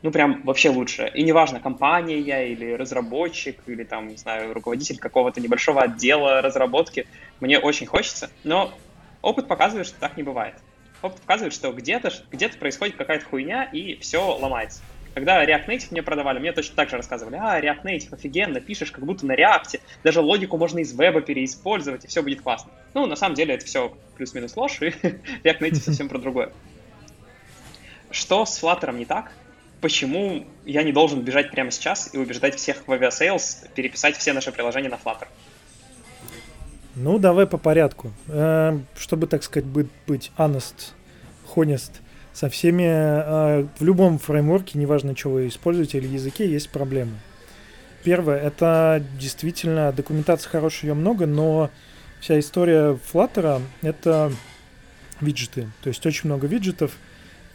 [0.02, 1.10] ну, прям вообще лучше.
[1.14, 7.06] И неважно, компания я или разработчик, или там, не знаю, руководитель какого-то небольшого отдела разработки,
[7.40, 8.74] мне очень хочется, но
[9.22, 10.54] опыт показывает, что так не бывает.
[11.02, 14.82] Опыт показывает, что где-то где происходит какая-то хуйня, и все ломается.
[15.14, 18.90] Когда React Native мне продавали, мне точно так же рассказывали, а, React Native офигенно, пишешь
[18.90, 22.72] как будто на React, даже логику можно из веба переиспользовать, и все будет классно.
[22.94, 24.86] Ну, на самом деле это все плюс-минус ложь, и
[25.44, 26.52] React Native совсем про другое.
[28.10, 29.32] Что с Flutter не так?
[29.82, 34.50] Почему я не должен бежать прямо сейчас и убеждать всех в Aviasales переписать все наши
[34.52, 35.26] приложения на Flutter?
[36.94, 38.12] Ну, давай по порядку.
[38.28, 40.92] Э, чтобы, так сказать, быть, honest,
[41.54, 41.90] honest,
[42.32, 47.12] со всеми, э, в любом фреймворке, неважно, что вы используете или языке, есть проблемы.
[48.04, 51.70] Первое, это действительно документация хорошая, ее много, но
[52.20, 54.32] вся история Flutter— это
[55.20, 55.70] виджеты.
[55.82, 56.92] То есть очень много виджетов,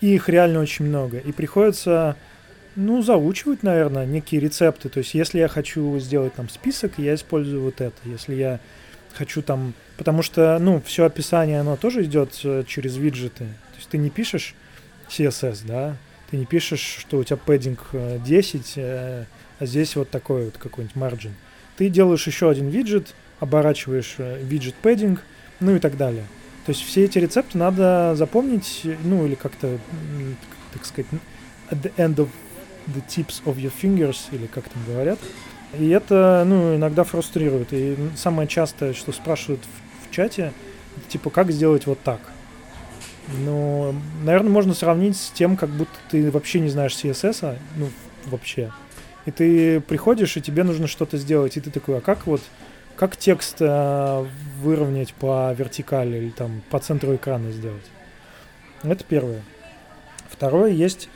[0.01, 1.17] и их реально очень много.
[1.17, 2.15] И приходится,
[2.75, 4.89] ну, заучивать, наверное, некие рецепты.
[4.89, 7.95] То есть если я хочу сделать там список, я использую вот это.
[8.05, 8.59] Если я
[9.13, 9.73] хочу там...
[9.97, 13.45] Потому что, ну, все описание, оно тоже идет э, через виджеты.
[13.45, 14.53] То есть ты не пишешь
[15.09, 15.95] CSS, да,
[16.29, 17.79] ты не пишешь, что у тебя пэддинг
[18.23, 19.25] 10, э,
[19.59, 21.31] а здесь вот такой вот какой-нибудь margin.
[21.77, 25.23] Ты делаешь еще один виджет, оборачиваешь э, виджет пэддинг,
[25.59, 26.25] ну и так далее.
[26.67, 29.79] То есть все эти рецепты надо запомнить, ну или как-то,
[30.73, 31.09] так сказать,
[31.71, 32.27] at the end of
[32.87, 35.17] the tips of your fingers, или как там говорят.
[35.79, 37.71] И это, ну, иногда фрустрирует.
[37.71, 40.51] И самое частое, что спрашивают в, в чате,
[41.07, 42.19] типа, как сделать вот так?
[43.45, 47.89] Ну, наверное, можно сравнить с тем, как будто ты вообще не знаешь CSS, -а, ну,
[48.25, 48.73] вообще.
[49.25, 52.41] И ты приходишь, и тебе нужно что-то сделать, и ты такой, а как вот
[52.97, 54.25] как текст э,
[54.61, 57.85] выровнять по вертикали или там по центру экрана сделать?
[58.83, 59.43] Это первое.
[60.29, 61.09] Второе есть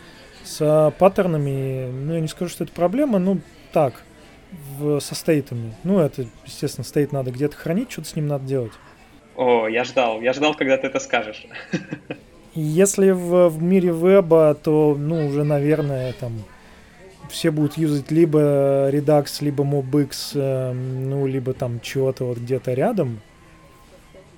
[0.44, 3.39] с паттернами, ну, я не скажу, что это проблема, ну,
[3.74, 4.04] так,
[4.78, 5.74] в, со стейтами.
[5.84, 8.72] Ну, это, естественно, стейт надо где-то хранить, что-то с ним надо делать.
[9.36, 11.46] О, я ждал, я ждал, когда ты это скажешь.
[12.54, 16.44] Если в, в мире веба, то, ну, уже, наверное, там
[17.32, 23.22] все будут юзать либо Redux, либо MobX, э, ну, либо там чего-то вот где-то рядом.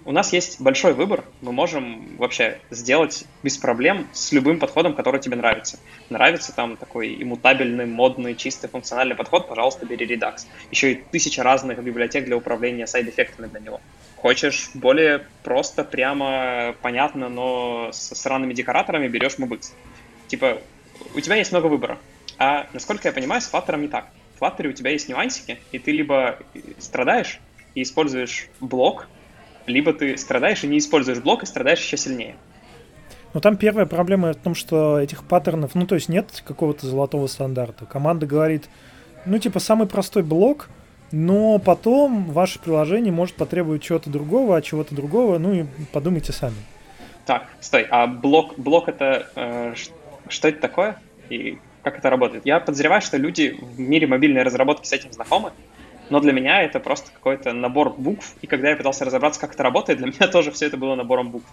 [0.05, 5.21] У нас есть большой выбор, мы можем вообще сделать без проблем с любым подходом, который
[5.21, 5.79] тебе нравится.
[6.09, 10.45] Нравится там такой иммутабельный, модный, чистый функциональный подход, пожалуйста, бери Redux.
[10.71, 13.81] Еще и тысяча разных библиотек для управления сайд-эффектами для него.
[14.17, 19.71] Хочешь более просто, прямо, понятно, но с сраными декораторами берешь MobX.
[20.27, 20.57] Типа,
[21.15, 21.97] у тебя есть много выбора.
[22.43, 24.07] А насколько я понимаю, с Flutter не так.
[24.35, 26.39] В Flutter у тебя есть нюансики, и ты либо
[26.77, 27.39] страдаешь
[27.73, 29.07] и используешь блок,
[29.65, 32.35] либо ты страдаешь и не используешь блок, и страдаешь еще сильнее.
[33.33, 37.27] Но там первая проблема в том, что этих паттернов, ну то есть нет какого-то золотого
[37.27, 37.85] стандарта.
[37.85, 38.65] Команда говорит,
[39.25, 40.67] ну типа самый простой блок,
[41.13, 46.57] но потом ваше приложение может потребовать чего-то другого, а чего-то другого, ну и подумайте сами.
[47.25, 49.75] Так, стой, а блок, блок это э,
[50.27, 50.99] что это такое?
[51.29, 52.45] И как это работает.
[52.45, 55.51] Я подозреваю, что люди в мире мобильной разработки с этим знакомы,
[56.09, 59.63] но для меня это просто какой-то набор букв, и когда я пытался разобраться, как это
[59.63, 61.47] работает, для меня тоже все это было набором букв.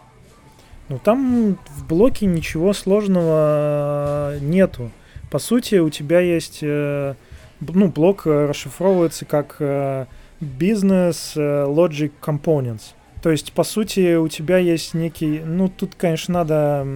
[0.88, 4.90] Ну там в блоке ничего сложного нету.
[5.30, 7.14] По сути, у тебя есть, э,
[7.60, 10.06] ну, блок расшифровывается как э,
[10.40, 12.94] Business э, Logic Components.
[13.22, 16.86] То есть, по сути, у тебя есть некий, ну, тут, конечно, надо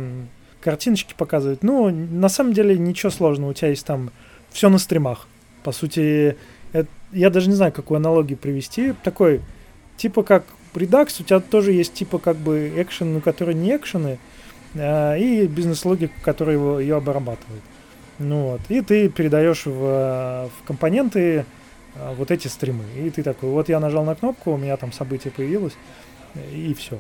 [0.65, 1.63] картиночки показывать.
[1.63, 3.51] Ну, на самом деле ничего сложного.
[3.51, 4.11] У тебя есть там
[4.51, 5.29] все на стримах.
[5.63, 6.37] По сути,
[6.73, 8.95] это, я даже не знаю, какую аналогию привести.
[9.05, 9.43] Такой,
[9.99, 14.19] типа как Redux, у тебя тоже есть типа как бы экшены, которые не экшены,
[14.75, 17.63] э, и бизнес-логика, которая его, ее обрабатывает.
[18.19, 18.61] Ну вот.
[18.71, 21.45] И ты передаешь в, в компоненты
[21.95, 22.85] э, вот эти стримы.
[22.97, 25.75] И ты такой, вот я нажал на кнопку, у меня там событие появилось,
[26.53, 26.99] и все.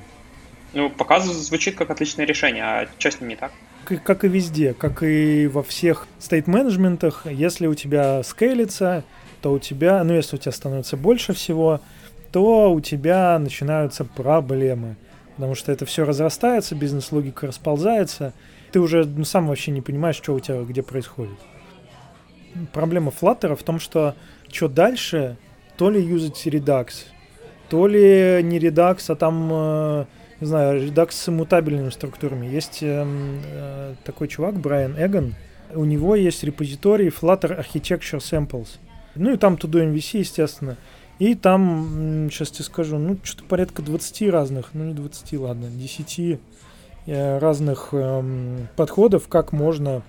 [0.74, 3.52] Ну, пока звучит как отличное решение, а что не так?
[3.84, 9.04] Как, как и везде, как и во всех стейт-менеджментах, если у тебя скейлится,
[9.40, 11.80] то у тебя, ну, если у тебя становится больше всего,
[12.32, 14.96] то у тебя начинаются проблемы.
[15.36, 18.32] Потому что это все разрастается, бизнес-логика расползается,
[18.72, 21.38] ты уже ну, сам вообще не понимаешь, что у тебя где происходит.
[22.72, 24.16] Проблема Flutter в том, что
[24.50, 25.36] что дальше,
[25.76, 27.04] то ли юзать Redux,
[27.68, 30.04] то ли не Redux, а там э,
[30.44, 32.46] не знаю, редакс с мутабельными структурами.
[32.46, 33.06] Есть э,
[33.46, 35.36] э, такой чувак, Брайан Эгон,
[35.74, 38.76] у него есть репозиторий Flutter Architecture Samples.
[39.14, 40.76] Ну и там Todo MVC, естественно.
[41.18, 46.38] И там, сейчас тебе скажу, ну, что-то порядка 20 разных, ну, не 20, ладно, 10
[47.06, 50.02] э, разных э, подходов, как можно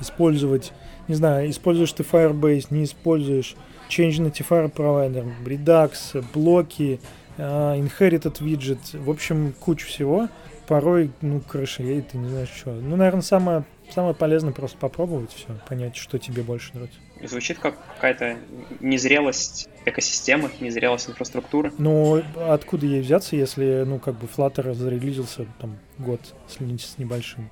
[0.00, 0.72] использовать,
[1.08, 3.54] не знаю, используешь ты Firebase, не используешь,
[3.90, 7.00] Change Notifier Provider, Redux, блоки,
[7.38, 10.28] inherited widget, в общем, кучу всего.
[10.68, 12.70] Порой, ну, крыша едет, ты не знаешь, что.
[12.70, 16.98] Ну, наверное, самое, самое полезное просто попробовать все, понять, что тебе больше нравится.
[17.24, 18.36] Звучит как какая-то
[18.80, 21.72] незрелость экосистемы, незрелость инфраструктуры.
[21.78, 27.50] Ну, откуда ей взяться, если, ну, как бы Flutter зарелизился там год с, с небольшим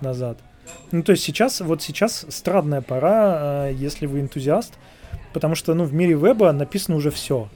[0.00, 0.38] назад.
[0.90, 4.74] Ну, то есть сейчас, вот сейчас страдная пора, если вы энтузиаст,
[5.32, 7.48] потому что, ну, в мире веба написано уже все.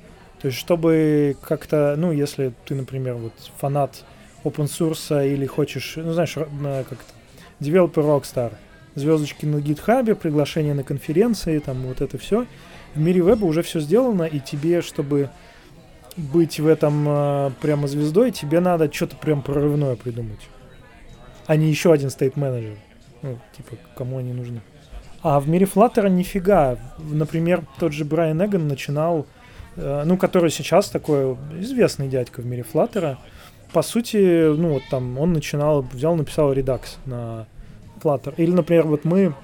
[0.43, 4.05] То есть, чтобы как-то, ну, если ты, например, вот фанат
[4.43, 7.13] open source или хочешь, ну, знаешь, как-то
[7.61, 8.53] developer rockstar,
[8.97, 12.47] звездочки на гитхабе, приглашение на конференции, там вот это все.
[12.97, 15.31] В мире веба уже все сделано, и тебе, чтобы
[16.17, 20.41] быть в этом э, прямо звездой, тебе надо что-то прям прорывное придумать.
[21.47, 22.77] А не еще один стейт менеджер.
[23.23, 24.61] Ну, типа, кому они нужны.
[25.23, 26.79] А в мире Flutter нифига.
[26.99, 29.27] Например, тот же Брайан Эгон начинал,
[29.77, 33.17] ну, который сейчас такой известный дядька в мире Flutter.
[33.73, 37.47] По сути, ну, вот там он начинал, взял, написал Redux на
[38.03, 38.35] Flutter.
[38.37, 39.35] Или, например, вот мы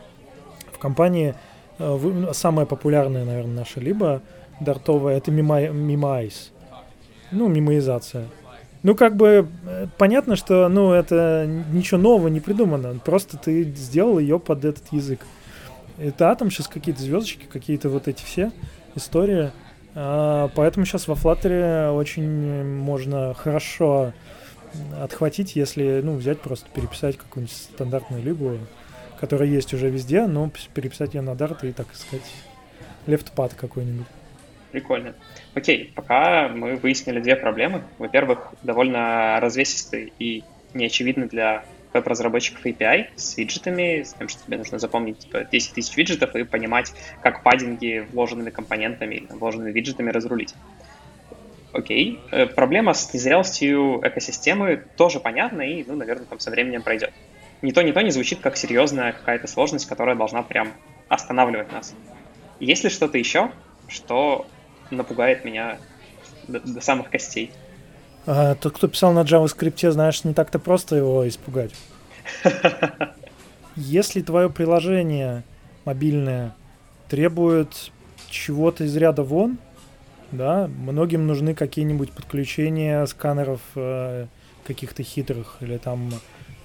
[0.72, 1.34] в компании,
[1.78, 4.22] э, самая популярная, наверное, наша либо
[4.60, 6.50] дартовая, это Mimize.
[7.30, 8.26] Ну, мимоизация.
[8.82, 12.98] Ну, как бы, э, понятно, что, ну, это ничего нового не придумано.
[13.04, 15.20] Просто ты сделал ее под этот язык.
[15.98, 18.52] Это атом сейчас какие-то звездочки, какие-то вот эти все
[18.94, 19.50] истории.
[20.00, 24.12] А, поэтому сейчас во Flutter очень можно хорошо
[25.00, 28.58] отхватить, если, ну, взять просто переписать какую-нибудь стандартную лигу,
[29.18, 32.22] которая есть уже везде, но переписать ее на Dart и, так сказать,
[33.08, 34.06] лефтпад какой-нибудь.
[34.70, 35.14] Прикольно.
[35.54, 37.82] Окей, пока мы выяснили две проблемы.
[37.98, 44.78] Во-первых, довольно развесистый и неочевидный для веб-разработчиков API с виджетами, с тем, что тебе нужно
[44.78, 50.54] запомнить типа, 10 тысяч виджетов и понимать, как паддинги вложенными компонентами или вложенными виджетами разрулить.
[51.72, 52.20] Окей.
[52.30, 57.12] Э, проблема с незрелостью экосистемы тоже понятна и, ну, наверное, там со временем пройдет.
[57.62, 60.72] Ни то, ни то не звучит как серьезная какая-то сложность, которая должна прям
[61.08, 61.94] останавливать нас.
[62.60, 63.50] Есть ли что-то еще,
[63.88, 64.46] что
[64.90, 65.78] напугает меня
[66.46, 67.50] до, до самых костей?
[68.30, 71.72] А, тот, кто писал на JavaScript, знаешь, не так-то просто его испугать.
[73.74, 75.44] Если твое приложение
[75.86, 76.54] мобильное
[77.08, 77.90] требует
[78.28, 79.56] чего-то из ряда вон,
[80.30, 84.26] да, многим нужны какие-нибудь подключения сканеров э,
[84.66, 86.10] каких-то хитрых или там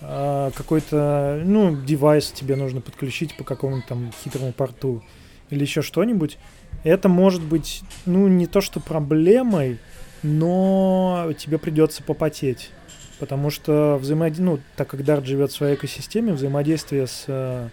[0.02, 5.02] э, какой-то, ну, девайс тебе нужно подключить по какому-то там хитрому порту
[5.50, 6.38] или еще что-нибудь.
[6.84, 9.80] Это может быть, ну, не то что проблемой,
[10.24, 12.72] но тебе придется попотеть.
[13.20, 17.70] Потому что взаимодействие, ну, так как Dart живет в своей экосистеме, взаимодействие с, э,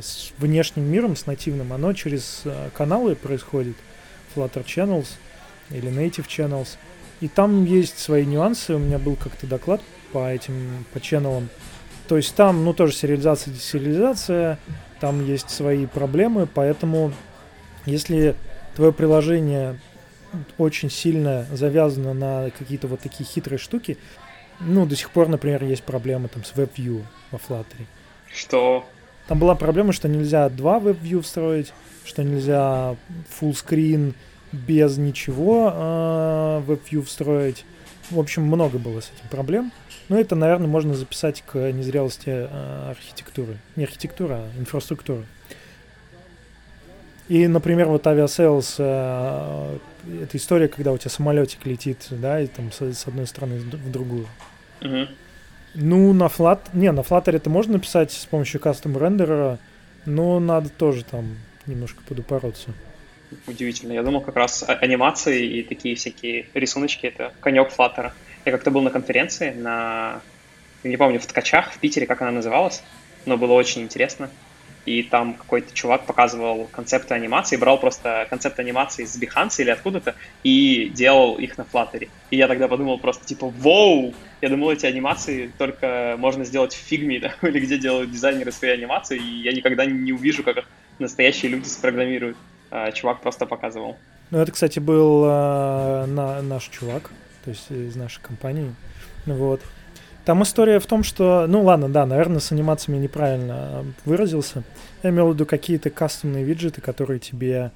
[0.00, 3.76] с внешним миром, с нативным, оно через э, каналы происходит.
[4.34, 5.08] Flutter Channels
[5.70, 6.76] или Native Channels.
[7.20, 8.74] И там есть свои нюансы.
[8.74, 9.80] У меня был как-то доклад
[10.12, 11.48] по этим, по ченнелам.
[12.08, 14.58] То есть там, ну, тоже сериализация, десериализация,
[15.00, 17.12] там есть свои проблемы, поэтому
[17.86, 18.34] если
[18.76, 19.78] твое приложение
[20.58, 23.98] очень сильно завязано на какие-то вот такие хитрые штуки.
[24.60, 27.86] Ну, до сих пор, например, есть проблема там с WebView во Flutter.
[28.32, 28.86] Что?
[29.26, 31.72] Там была проблема, что нельзя два WebView встроить,
[32.04, 32.96] что нельзя
[33.40, 34.14] full screen
[34.52, 37.64] без ничего э, WebView встроить.
[38.10, 39.72] В общем, много было с этим проблем.
[40.08, 43.58] Но это, наверное, можно записать к незрелости э, архитектуры.
[43.76, 45.24] Не архитектуры, а инфраструктуры.
[47.28, 49.78] И, например, вот Aviasales, э,
[50.22, 53.90] это история, когда у тебя самолетик летит, да, и там с, с одной стороны в
[53.90, 54.26] другую.
[54.82, 55.08] Угу.
[55.74, 59.58] Ну, на Flutter, не, на Flutter это можно написать с помощью custom рендера,
[60.04, 62.70] но надо тоже там немножко подупороться.
[63.46, 63.92] Удивительно.
[63.92, 68.12] Я думал, как раз анимации и такие всякие рисуночки— это конек Flutter.
[68.44, 70.20] Я как-то был на конференции на,
[70.84, 72.82] не помню, в Ткачах, в Питере, как она называлась,
[73.24, 74.28] но было очень интересно
[74.84, 80.14] и там какой-то чувак показывал концепты анимации, брал просто концепт анимации с Behance или откуда-то
[80.42, 82.08] и делал их на Flutter.
[82.30, 84.14] И я тогда подумал просто типа, вау!
[84.40, 88.70] Я думал, эти анимации только можно сделать в фигме да, или где делают дизайнеры свои
[88.70, 90.64] анимации, и я никогда не увижу, как их
[90.98, 92.36] настоящие люди спрограммируют.
[92.70, 93.96] А, чувак просто показывал.
[94.30, 97.10] Ну, это, кстати, был э, на, наш чувак,
[97.44, 98.74] то есть из нашей компании.
[99.26, 99.60] Вот.
[100.24, 104.64] Там история в том, что, ну ладно, да, наверное, с анимациями неправильно выразился.
[105.02, 107.72] Я имел в виду какие-то кастомные виджеты, которые тебе,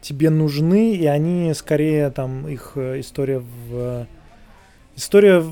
[0.00, 4.06] тебе нужны, и они скорее там их э, история в...
[4.96, 5.44] История,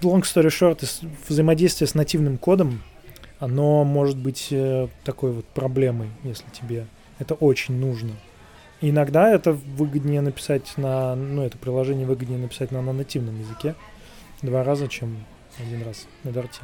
[0.00, 0.84] long story short,
[1.28, 2.82] взаимодействие с нативным кодом,
[3.38, 6.86] оно может быть э, такой вот проблемой, если тебе
[7.18, 8.12] это очень нужно.
[8.80, 13.74] Иногда это выгоднее написать на, ну, это приложение выгоднее написать на, на нативном языке
[14.42, 15.18] два раза, чем
[15.58, 16.60] один раз на дарте.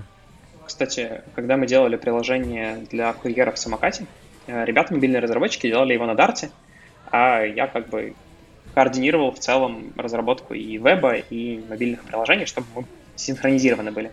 [0.66, 4.06] Кстати, когда мы делали приложение для курьеров в самокате,
[4.46, 6.50] э, ребята, мобильные разработчики, делали его на дарте,
[7.10, 8.14] а я как бы
[8.74, 12.84] координировал в целом разработку и веба, и мобильных приложений, чтобы мы
[13.16, 14.12] синхронизированы были.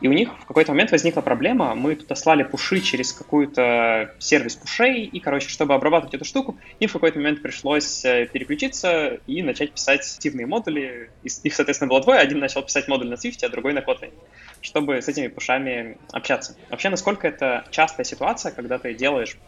[0.00, 4.54] И у них в какой-то момент возникла проблема, мы туда слали пуши через какую-то сервис
[4.54, 9.42] пушей, и, короче, чтобы обрабатывать эту штуку, им в какой-то момент пришлось э, переключиться и
[9.42, 11.10] начать писать активные модули.
[11.22, 14.12] Их, соответственно, было двое, один начал писать модуль на Swift, а другой на Kotlin,
[14.60, 16.56] чтобы с этими пушами общаться.
[16.68, 19.38] Вообще, насколько это частая ситуация, когда ты делаешь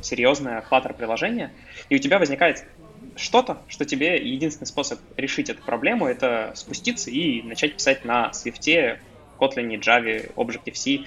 [0.00, 1.52] серьезное Flutter приложение,
[1.90, 2.64] и у тебя возникает
[3.16, 8.98] что-то, что тебе единственный способ решить эту проблему— это спуститься и начать писать на Swift,
[9.38, 11.06] Kotlin, Java, Objective-C.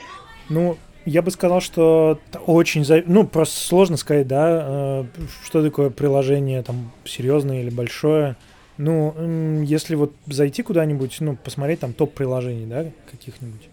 [0.49, 2.86] Ну, я бы сказал, что очень...
[3.07, 5.05] Ну, просто сложно сказать, да, э,
[5.43, 8.36] что такое приложение, там, серьезное или большое.
[8.77, 13.69] Ну, если вот зайти куда-нибудь, ну, посмотреть там топ-приложений, да, каких-нибудь,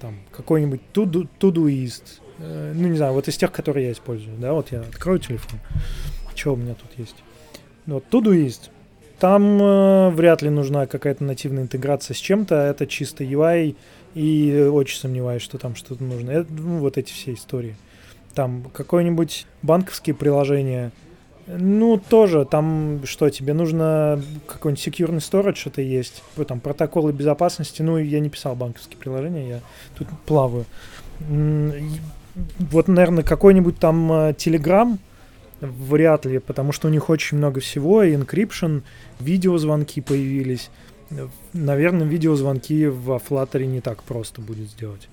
[0.00, 4.72] там, какой-нибудь Todoist, э, ну, не знаю, вот из тех, которые я использую, да, вот
[4.72, 5.60] я открою телефон,
[6.34, 7.16] что у меня тут есть.
[7.86, 8.70] Ну, вот Todoist,
[9.20, 13.76] там э, вряд ли нужна какая-то нативная интеграция с чем-то, это чисто UI,
[14.14, 16.30] и очень сомневаюсь, что там что-то нужно.
[16.30, 17.76] Это, ну, вот эти все истории.
[18.34, 20.90] Там какое-нибудь банковские приложения,
[21.46, 28.20] ну, тоже, там что, тебе нужно какой-нибудь security что-то есть, там протоколы безопасности, ну, я
[28.20, 29.60] не писал банковские приложения, я
[29.98, 30.64] тут плаваю.
[32.58, 34.96] Вот, наверное, какой-нибудь там э, Telegram,
[35.60, 38.82] вряд ли, потому что у них очень много всего, и encryption,
[39.18, 40.70] видеозвонки появились.
[41.52, 45.08] Наверное, видеозвонки в Flutter не так просто будет сделать.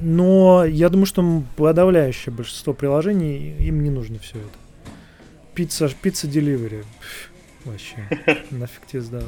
[0.00, 4.92] Но я думаю, что подавляющее большинство приложений, им не нужно все это.
[5.54, 6.84] Пицца, пицца деливери.
[7.64, 7.96] Вообще,
[8.50, 9.22] нафиг тебе сдал.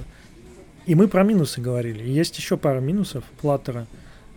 [0.87, 2.03] И мы про минусы говорили.
[2.03, 3.87] Есть еще пара минусов Платтера.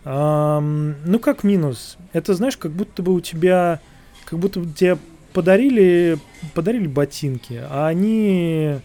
[0.04, 1.96] Um, ну, как минус?
[2.12, 3.80] Это, знаешь, как будто бы у тебя...
[4.24, 4.98] Как будто бы тебе
[5.32, 6.18] подарили,
[6.54, 8.80] подарили ботинки, а они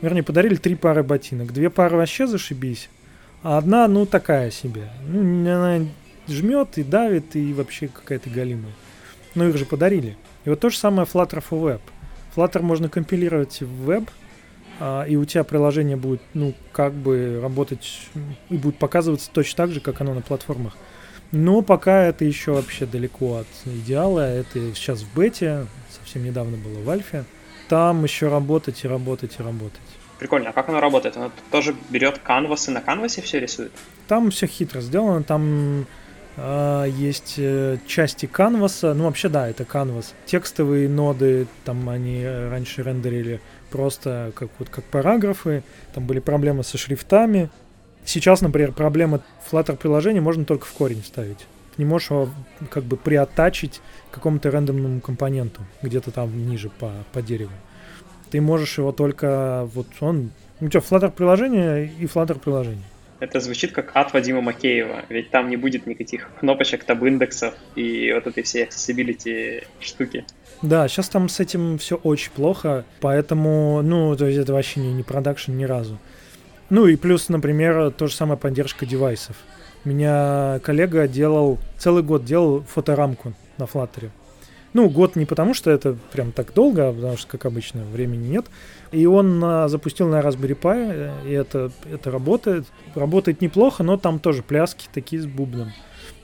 [0.00, 1.52] Вернее, подарили три пары ботинок.
[1.52, 2.88] Две пары вообще зашибись,
[3.42, 4.88] а одна, ну, такая себе.
[5.06, 5.86] Ну, она
[6.26, 8.72] жмет и давит, и вообще какая-то галимая.
[9.34, 10.16] Но их же подарили.
[10.44, 11.80] И вот то же самое Flutter for Web.
[12.34, 14.10] Flutter можно компилировать в веб,
[14.78, 18.08] а, и у тебя приложение будет, ну, как бы работать
[18.48, 20.76] и будет показываться точно так же, как оно на платформах.
[21.30, 24.20] Но пока это еще вообще далеко от идеала.
[24.20, 25.66] Это сейчас в бете,
[26.10, 27.24] совсем недавно было в альфе
[27.68, 29.80] там еще работать и работать и работать.
[30.18, 31.16] Прикольно, а как оно работает?
[31.16, 33.70] Оно тоже берет канвас и на канвасе все рисует?
[34.08, 35.86] Там все хитро сделано, там
[36.36, 40.14] э, есть э, части канваса, ну вообще да, это канвас.
[40.26, 43.40] Текстовые ноды, там они раньше рендерили
[43.70, 45.62] просто как вот как параграфы,
[45.94, 47.50] там были проблемы со шрифтами.
[48.04, 51.46] Сейчас, например, проблема Flutter приложения можно только в корень вставить.
[51.76, 52.28] Не можешь его
[52.70, 57.52] как бы приоттачить какому-то рандомному компоненту, где-то там ниже по, по дереву.
[58.30, 62.84] Ты можешь его только, вот он, у тебя Flutter приложение и Flutter приложение.
[63.20, 68.26] Это звучит как от Вадима Макеева, ведь там не будет никаких кнопочек, таб-индексов и вот
[68.26, 70.24] этой всей accessibility штуки.
[70.62, 74.92] Да, сейчас там с этим все очень плохо, поэтому, ну, то есть это вообще не,
[74.94, 75.98] не продакшн ни разу.
[76.70, 79.36] Ну и плюс, например, то же самое поддержка девайсов.
[79.84, 84.10] Меня коллега делал, целый год делал фоторамку на Flutter.
[84.72, 88.28] Ну, год не потому, что это прям так долго, а потому что, как обычно, времени
[88.28, 88.46] нет.
[88.92, 92.66] И он а, запустил на Raspberry Pi, и это, это работает.
[92.94, 95.72] Работает неплохо, но там тоже пляски такие с бубном.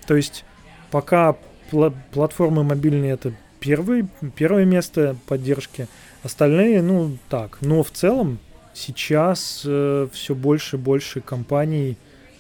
[0.06, 0.44] То есть
[0.92, 1.36] пока
[1.72, 5.88] пл- платформы мобильные это первый, первое место поддержки,
[6.22, 7.58] остальные, ну, так.
[7.62, 8.38] Но в целом
[8.74, 11.96] сейчас э, все больше и больше компаний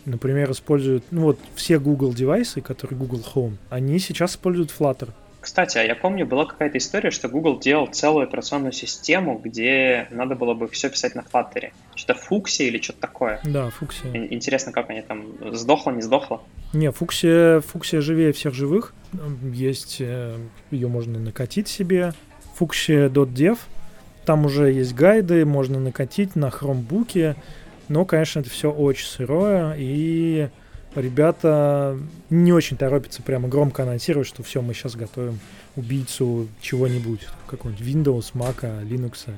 [0.06, 5.10] например, используют, ну вот все Google девайсы, которые Google Home, они сейчас используют Flutter.
[5.46, 10.34] Кстати, а я помню, была какая-то история, что Google делал целую операционную систему, где надо
[10.34, 11.70] было бы все писать на Flutter.
[11.94, 13.40] Что-то Фуксия или что-то такое.
[13.44, 14.10] Да, Фуксия.
[14.12, 16.42] Интересно, как они там, сдохло, не сдохло?
[16.72, 18.92] Не, Фуксия, Фуксия живее всех живых.
[19.52, 20.36] Есть, э,
[20.72, 22.12] ее можно накатить себе.
[22.58, 23.56] Fuxia.dev.
[24.24, 27.36] Там уже есть гайды, можно накатить на хромбуке.
[27.88, 30.48] Но, конечно, это все очень сырое, и
[30.94, 31.98] ребята
[32.30, 35.38] не очень торопятся прямо громко анонсировать, что все, мы сейчас готовим
[35.76, 39.28] убийцу чего-нибудь, какого-нибудь Windows, Mac, Linux.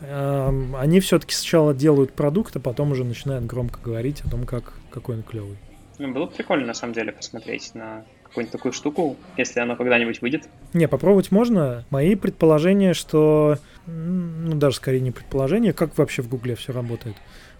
[0.00, 4.74] Эм, они все-таки сначала делают продукт, а потом уже начинают громко говорить о том, как,
[4.90, 5.56] какой он клевый.
[5.98, 10.20] Ну, было бы прикольно, на самом деле, посмотреть на какую-нибудь такую штуку, если она когда-нибудь
[10.20, 10.48] выйдет.
[10.74, 11.86] Не, попробовать можно.
[11.88, 13.58] Мои предположения, что...
[13.86, 17.16] Ну, даже скорее не предположения, как вообще в Гугле все работает.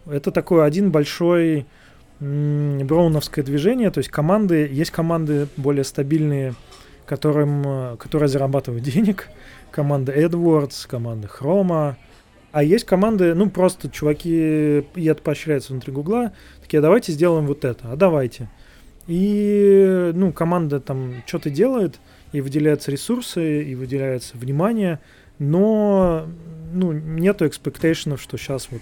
[0.07, 1.67] Это такой один большой
[2.19, 6.55] броуновское движение, то есть команды, есть команды более стабильные,
[7.05, 9.29] которым, которые зарабатывают денег,
[9.71, 11.97] команда AdWords, команда Chrome,
[12.53, 16.33] а есть команды, ну, просто чуваки и это поощряется внутри Гугла,
[16.63, 18.49] такие, а давайте сделаем вот это, а давайте.
[19.07, 22.01] И, ну, команда там что-то делает,
[22.33, 25.01] и выделяются ресурсы, и выделяется внимание,
[25.39, 26.27] но,
[26.73, 28.81] ну, нету экспектейшенов, что сейчас вот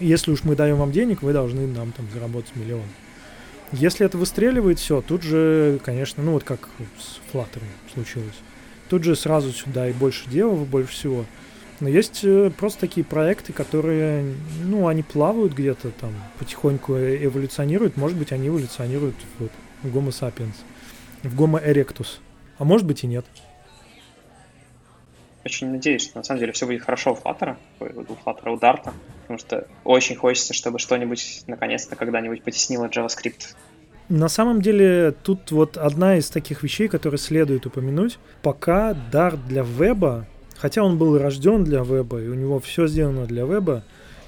[0.00, 2.86] если уж мы даем вам денег, вы должны нам там заработать миллион.
[3.72, 6.68] Если это выстреливает, все, тут же, конечно, ну вот как
[6.98, 8.34] с Flutter случилось.
[8.88, 11.24] Тут же сразу сюда и больше девов, больше всего.
[11.80, 17.96] Но есть э, просто такие проекты, которые, ну, они плавают где-то там, потихоньку эволюционируют.
[17.96, 20.54] Может быть, они эволюционируют в Homo sapiens,
[21.22, 22.18] в Homo erectus.
[22.58, 23.24] А может быть и нет.
[25.44, 28.92] Очень надеюсь, что на самом деле все будет хорошо у Flutter, у Flutter, у Dart,
[29.24, 33.54] потому что очень хочется, чтобы что-нибудь наконец-то когда-нибудь потеснило JavaScript
[34.08, 38.18] на самом деле, тут вот одна из таких вещей, которые следует упомянуть.
[38.42, 40.26] Пока Dart для веба,
[40.58, 43.82] хотя он был рожден для веба, и у него все сделано для веба,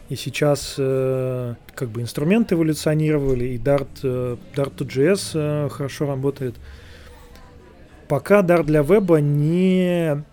[0.09, 6.55] и сейчас э, как бы инструменты эволюционировали, и Dart, э, Dart2.js э, хорошо работает.
[8.09, 10.25] Пока Dart для веба не...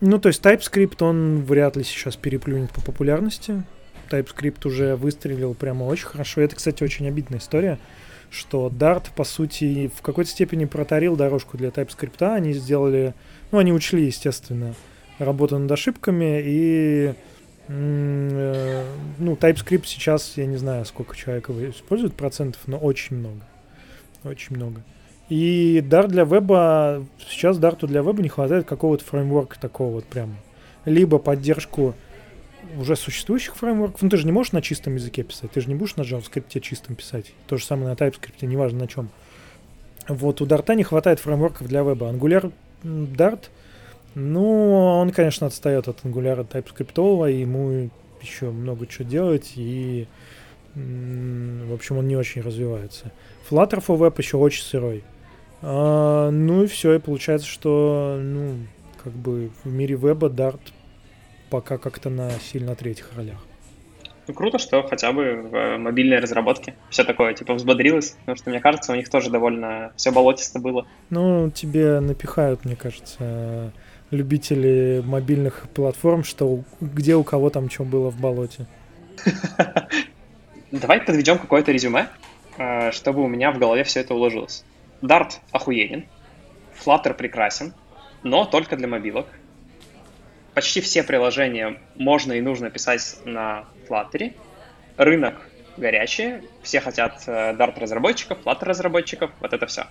[0.00, 3.62] Ну, то есть TypeScript, он вряд ли сейчас переплюнет по популярности.
[4.10, 6.40] TypeScript уже выстрелил прямо очень хорошо.
[6.40, 7.78] Это, кстати, очень обидная история
[8.34, 12.34] что Dart, по сути, в какой-то степени протарил дорожку для TypeScript.
[12.34, 13.14] Они сделали,
[13.50, 14.74] ну, они учли, естественно,
[15.18, 17.14] работу над ошибками, и
[17.68, 18.84] э,
[19.18, 23.40] ну, TypeScript сейчас, я не знаю, сколько человек его использует процентов, но очень много.
[24.24, 24.82] Очень много.
[25.28, 30.36] И Dart для веба, сейчас Dart для веба не хватает какого-то фреймворка такого вот прям.
[30.84, 31.94] Либо поддержку
[32.78, 34.02] уже существующих фреймворков.
[34.02, 36.60] Ну, ты же не можешь на чистом языке писать, ты же не будешь на JavaScript
[36.60, 37.32] чистом писать.
[37.46, 39.08] То же самое на TypeScript, неважно на чем.
[40.08, 42.10] Вот у Dart не хватает фреймворков для веба.
[42.10, 42.52] Angular
[42.82, 43.44] Dart,
[44.14, 50.06] ну, он, конечно, отстает от Angular TypeScript, и ему еще много чего делать, и,
[50.74, 53.10] в общем, он не очень развивается.
[53.48, 55.02] Flutter for Web еще очень сырой.
[55.66, 58.58] А, ну и все, и получается, что, ну,
[59.02, 60.60] как бы в мире веба Dart
[61.48, 63.38] пока как-то на сильно третьих ролях.
[64.26, 68.50] Ну, круто, что хотя бы в э, мобильной разработке все такое, типа, взбодрилось, потому что,
[68.50, 70.86] мне кажется, у них тоже довольно все болотисто было.
[71.08, 73.72] Ну, тебе напихают, мне кажется,
[74.10, 78.66] любители мобильных платформ, что где у кого там что было в болоте.
[80.72, 82.08] Давай подведем какое-то резюме,
[82.58, 84.64] э, чтобы у меня в голове все это уложилось.
[85.04, 86.06] Dart охуенен,
[86.74, 87.74] Flutter прекрасен,
[88.22, 89.26] но только для мобилок
[90.54, 94.34] почти все приложения можно и нужно писать на Flutter.
[94.96, 95.34] Рынок
[95.76, 99.86] горячий, все хотят э, Dart разработчиков, Flutter разработчиков, вот это все.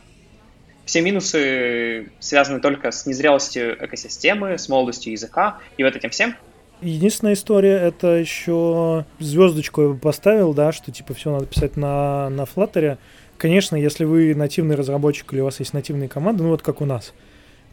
[0.86, 6.36] Все минусы связаны только с незрелостью экосистемы, с молодостью языка и вот этим всем.
[6.82, 12.30] Единственная история это еще звездочку я бы поставил, да, что типа все надо писать на,
[12.30, 12.98] на Flutter.
[13.44, 16.86] Конечно, если вы нативный разработчик или у вас есть нативные команды, ну вот как у
[16.86, 17.14] нас,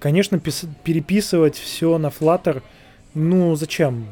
[0.01, 2.63] конечно, пис- переписывать все на Flutter–
[3.15, 4.07] ну, зачем?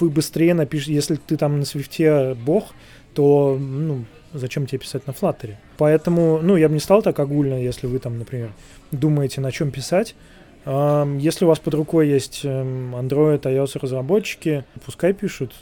[0.00, 2.74] Вы быстрее напишите, если ты там на свифте бог,
[3.14, 5.54] то, ну, зачем тебе писать на Flutter?
[5.78, 8.52] Поэтому, ну, я бы не стал так огульно, если вы там, например,
[8.90, 10.16] думаете, на чем писать.
[10.64, 15.54] Если у вас под рукой есть эм, Android, iOS разработчики, пускай пишут.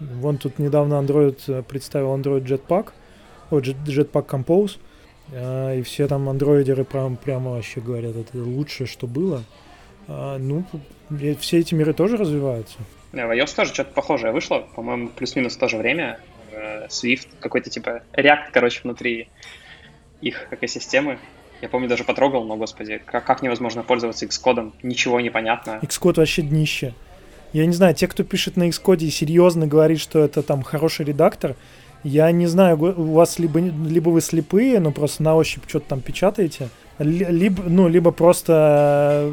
[0.00, 2.88] Вон тут недавно Android э, представил Android Jetpack,
[3.54, 4.78] о, Jetpack Compose,
[5.32, 9.44] э, и все там андроидеры прям, прямо вообще говорят, это лучшее, что было.
[10.06, 10.64] А, ну,
[11.38, 12.76] все эти миры тоже развиваются.
[13.12, 16.18] В iOS тоже что-то похожее вышло, по-моему, плюс-минус в то же время.
[16.52, 19.28] Э, Swift, какой-то типа React, короче, внутри
[20.20, 21.18] их экосистемы.
[21.60, 25.78] Я помню, даже потрогал, но, господи, как, как невозможно пользоваться Xcode, ничего не понятно.
[25.82, 26.94] Xcode вообще днище.
[27.52, 31.06] Я не знаю, те, кто пишет на Xcode и серьезно говорит, что это там хороший
[31.06, 31.54] редактор,
[32.04, 36.00] я не знаю, у вас либо, либо вы слепые, но просто на ощупь что-то там
[36.00, 39.32] печатаете, либо, ну, либо просто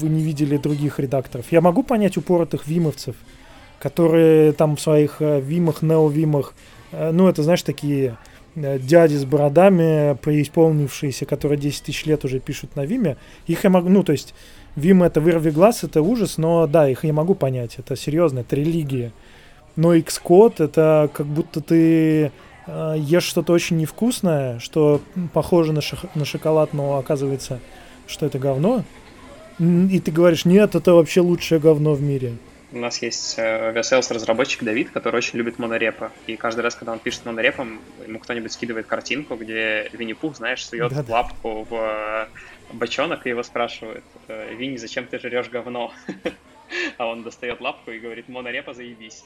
[0.00, 1.46] вы не видели других редакторов.
[1.50, 3.16] Я могу понять упоротых вимовцев,
[3.80, 6.54] которые там в своих э, вимах, неовимах,
[6.92, 8.16] э, ну, это, знаешь, такие
[8.54, 13.18] дяди с бородами, преисполнившиеся, которые 10 тысяч лет уже пишут на Виме.
[13.46, 14.32] Их я могу, ну, то есть,
[14.76, 18.56] Вим это вырви глаз, это ужас, но да, их я могу понять, это серьезно, это
[18.56, 19.12] религия.
[19.76, 22.32] Но Xcode это как будто ты
[22.66, 25.00] э, ешь что-то очень невкусное, что
[25.32, 27.60] похоже на, шох- на шоколад, но оказывается,
[28.06, 28.84] что это говно.
[29.58, 32.34] И ты говоришь, нет, это вообще лучшее говно в мире.
[32.72, 36.10] У нас есть э, разработчик Давид, который очень любит монорепа.
[36.26, 40.92] И каждый раз, когда он пишет монорепом, ему кто-нибудь скидывает картинку, где Винни-Пух, знаешь, сует
[40.92, 42.26] да, лапку в э,
[42.72, 45.92] бочонок и его спрашивает, «Э, Винни, зачем ты жрешь говно?
[46.98, 49.22] А он достает лапку и говорит, монорепа, заебись.